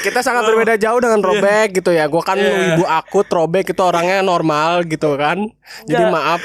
kita 0.03 0.21
sangat 0.21 0.45
berbeda 0.45 0.75
jauh 0.77 0.99
dengan 0.99 1.21
Robek 1.21 1.79
gitu 1.79 1.91
ya. 1.91 2.07
Gue 2.07 2.21
kan 2.21 2.37
Iya. 2.37 2.77
ibu 2.77 2.85
akut, 2.85 3.27
Robek 3.27 3.65
itu 3.67 3.81
orangnya 3.81 4.21
normal 4.21 4.85
gitu 4.85 5.15
kan. 5.15 5.49
Jadi 5.85 6.03
Nggak. 6.03 6.13
maaf. 6.13 6.41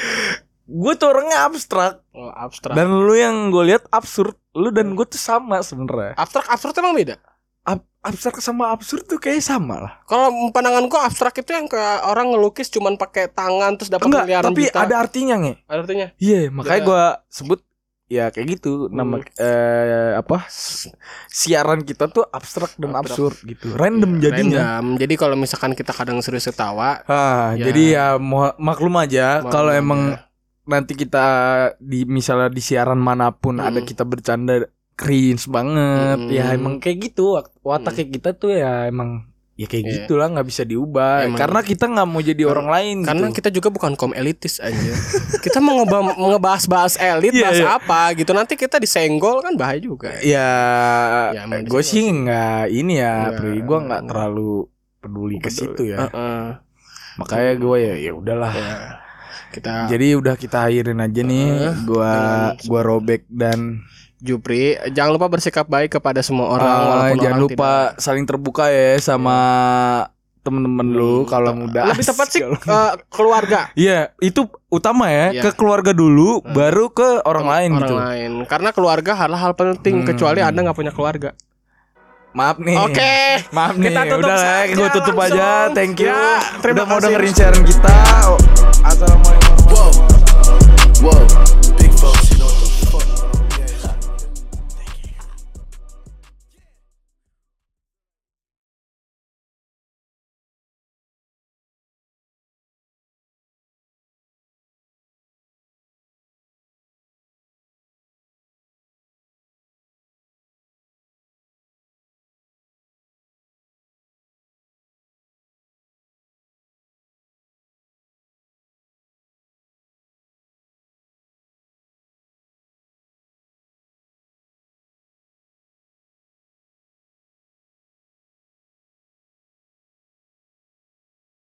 Gue 0.64 0.92
tuh 0.94 1.08
orangnya 1.08 1.44
abstrak 1.44 2.04
Oh, 2.10 2.28
abstrak. 2.30 2.74
dan 2.74 2.88
lu 2.88 3.14
yang 3.14 3.48
gue 3.48 3.64
lihat 3.66 3.88
absurd. 3.88 4.36
Lu 4.52 4.68
dan 4.68 4.92
gue 4.92 5.04
tuh 5.04 5.16
sama 5.16 5.60
sebenarnya. 5.60 6.12
abstrak 6.14 6.44
abstrak 6.46 6.76
emang 6.76 6.92
beda. 6.94 7.16
Ab- 7.62 7.84
abstrak 8.02 8.36
sama 8.38 8.68
absurd 8.68 9.04
tuh 9.04 9.16
kayak 9.16 9.40
sama 9.40 9.76
lah. 9.78 9.92
Kalau 10.04 10.28
pandangan 10.50 10.84
gue 10.86 10.96
abstrak 10.98 11.36
itu 11.36 11.52
yang 11.52 11.64
kayak 11.66 12.04
orang 12.04 12.30
ngelukis 12.30 12.68
cuman 12.68 12.96
pakai 12.96 13.28
tangan 13.28 13.76
terus 13.76 13.88
dapat 13.88 14.08
miliaran 14.08 14.48
tapi 14.50 14.66
juta. 14.66 14.78
ada 14.78 14.94
artinya 14.98 15.34
nge. 15.38 15.54
Ada 15.64 15.78
artinya. 15.78 16.06
Iya, 16.16 16.40
makanya 16.50 16.74
Ya. 16.74 16.84
gua 16.84 17.02
sebut 17.28 17.60
ya 18.08 18.32
kayak 18.32 18.58
gitu 18.58 18.88
nama 18.88 19.20
eh 19.36 20.16
apa 20.16 20.48
siaran 21.28 21.84
kita 21.84 22.08
tuh 22.08 22.24
abstrak 22.24 22.72
dan 22.76 22.96
absurd 22.96 23.36
gitu. 23.44 23.76
Random 23.76 24.16
jadinya. 24.18 24.80
Random. 24.80 24.96
Jadi 24.96 25.14
kalau 25.14 25.36
misalkan 25.36 25.72
kita 25.72 25.92
kadang 25.92 26.18
serius 26.18 26.48
ketawa, 26.48 27.04
Ah, 27.04 27.52
Ya. 27.52 27.68
jadi 27.68 27.82
ya 27.92 28.06
maklum 28.56 28.96
aja 28.96 29.44
kalau 29.44 29.70
emang 29.70 30.16
nanti 30.64 30.92
kita 30.92 31.26
di 31.78 32.04
misalnya 32.04 32.48
di 32.48 32.60
siaran 32.60 32.96
mana 32.96 33.28
pun 33.30 33.56
Mm. 33.56 33.68
ada 33.68 33.80
kita 33.80 34.04
bercanda 34.04 34.64
cringe 34.94 35.44
banget. 35.46 36.18
Mm. 36.18 36.28
Ya 36.28 36.44
emang 36.50 36.80
kayak 36.80 37.12
gitu 37.12 37.36
wat- 37.36 37.52
watak 37.60 37.92
Mm. 37.92 37.96
kayak 37.96 38.10
kita 38.16 38.30
tuh 38.34 38.52
ya 38.52 38.84
emang 38.84 39.27
ya 39.58 39.66
kayak 39.66 39.82
Iya. 39.82 39.92
gitulah 39.98 40.30
nggak 40.30 40.46
bisa 40.46 40.62
diubah 40.62 41.26
Emang. 41.26 41.34
karena 41.34 41.60
kita 41.60 41.84
nggak 41.84 42.06
mau 42.06 42.22
jadi 42.22 42.42
orang 42.46 42.68
lain 42.70 42.96
karena 43.02 43.26
gitu. 43.26 43.36
kita 43.36 43.48
juga 43.50 43.68
bukan 43.68 43.92
kaum 43.92 44.14
elitis 44.14 44.62
aja. 44.62 44.92
kita 45.44 45.58
mau 45.58 45.82
ngeba- 45.82 46.14
mau 46.14 46.30
ngebahas-bahas 46.30 46.94
elit, 46.96 47.34
Iya, 47.34 47.42
bahas 47.42 47.58
iya. 47.58 47.68
apa 47.74 48.00
gitu. 48.14 48.30
Nanti 48.30 48.54
kita 48.54 48.78
disenggol 48.78 49.42
kan 49.42 49.52
bahaya 49.52 49.76
juga. 49.76 50.14
Ya, 50.22 50.46
Ya, 51.34 51.42
gue 51.44 51.82
sih 51.82 52.06
nggak 52.06 52.70
ini 52.70 53.02
ya, 53.02 53.14
Nggak. 53.28 53.34
Pri. 53.36 53.52
Gue 53.60 53.78
nggak 53.82 54.02
terlalu 54.06 54.52
peduli 54.98 55.36
ke 55.36 55.50
situ 55.50 55.82
ya. 55.84 56.06
Heeh. 56.06 56.42
Makanya 57.18 57.52
gue 57.58 57.76
ya, 57.78 57.94
ya 57.98 58.12
udahlah. 58.14 58.52
Ya. 58.54 58.72
Kita 59.48 59.88
Jadi 59.88 60.12
udah 60.14 60.34
kita 60.36 60.70
akhirin 60.70 61.00
aja 61.00 61.20
nih. 61.20 61.48
Gua 61.82 62.12
dengan- 62.14 62.56
gua 62.62 62.80
robek 62.84 63.26
dan 63.26 63.82
Jupri, 64.18 64.62
jangan 64.90 65.14
lupa 65.14 65.26
bersikap 65.28 65.64
baik 65.64 65.94
kepada 65.94 66.18
semua 66.20 66.50
orang 66.50 66.66
ah, 66.68 66.82
walaupun 66.84 67.18
jangan 67.18 67.36
orang 67.36 67.44
lupa 67.46 67.70
saling 67.96 68.24
terbuka 68.24 68.66
ya 68.66 68.98
sama 68.98 69.38
temen-temen 70.40 70.88
lu 70.88 71.22
Hmm, 71.22 71.28
kalau 71.28 71.50
tidak. 71.52 71.60
muda. 71.60 71.82
Lebih 71.86 72.04
tepat 72.04 72.26
sih 72.32 72.40
Kalau- 72.42 72.58
eh, 72.58 72.92
keluarga. 73.06 73.60
Iya, 73.72 74.00
itu 74.18 74.42
utama 74.66 75.06
ya. 75.06 75.30
Iya. 75.30 75.42
Ke 75.44 75.50
keluarga 75.52 75.92
dulu, 75.92 76.40
Hmm. 76.40 76.50
baru 76.50 76.88
ke 76.88 77.08
orang 77.22 77.46
lain 77.46 77.70
orang 77.72 77.80
gitu. 77.80 77.94
lain. 77.94 78.32
Karena 78.44 78.70
keluarga 78.70 79.12
hal-hal 79.14 79.52
penting 79.52 80.02
Hmm. 80.02 80.06
kecuali 80.08 80.40
Anda 80.40 80.60
nggak 80.62 80.74
punya 80.76 80.90
keluarga. 80.90 81.30
Maaf 82.28 82.58
nih. 82.58 82.74
Oke. 82.76 83.16
Maaf 83.50 83.74
nih, 83.74 83.86
Kita 83.88 84.02
tutup 84.04 84.18
udah 84.20 84.28
lah, 84.28 84.42
saja 84.42 84.74
gue 84.74 84.88
tutup 84.90 85.14
langsung. 85.16 85.38
aja. 85.38 85.48
Thank 85.72 85.96
you. 85.96 86.08
Ya, 86.08 86.26
terima 86.58 86.76
udah 86.76 86.84
mau 86.84 86.96
kasih. 86.96 87.06
dengerin 87.08 87.32
siaran 87.32 87.62
kita. 87.62 87.96
Assalamualaikum 88.80 89.54
wabarakatuh. 89.64 89.90
Whoa. 91.00 91.47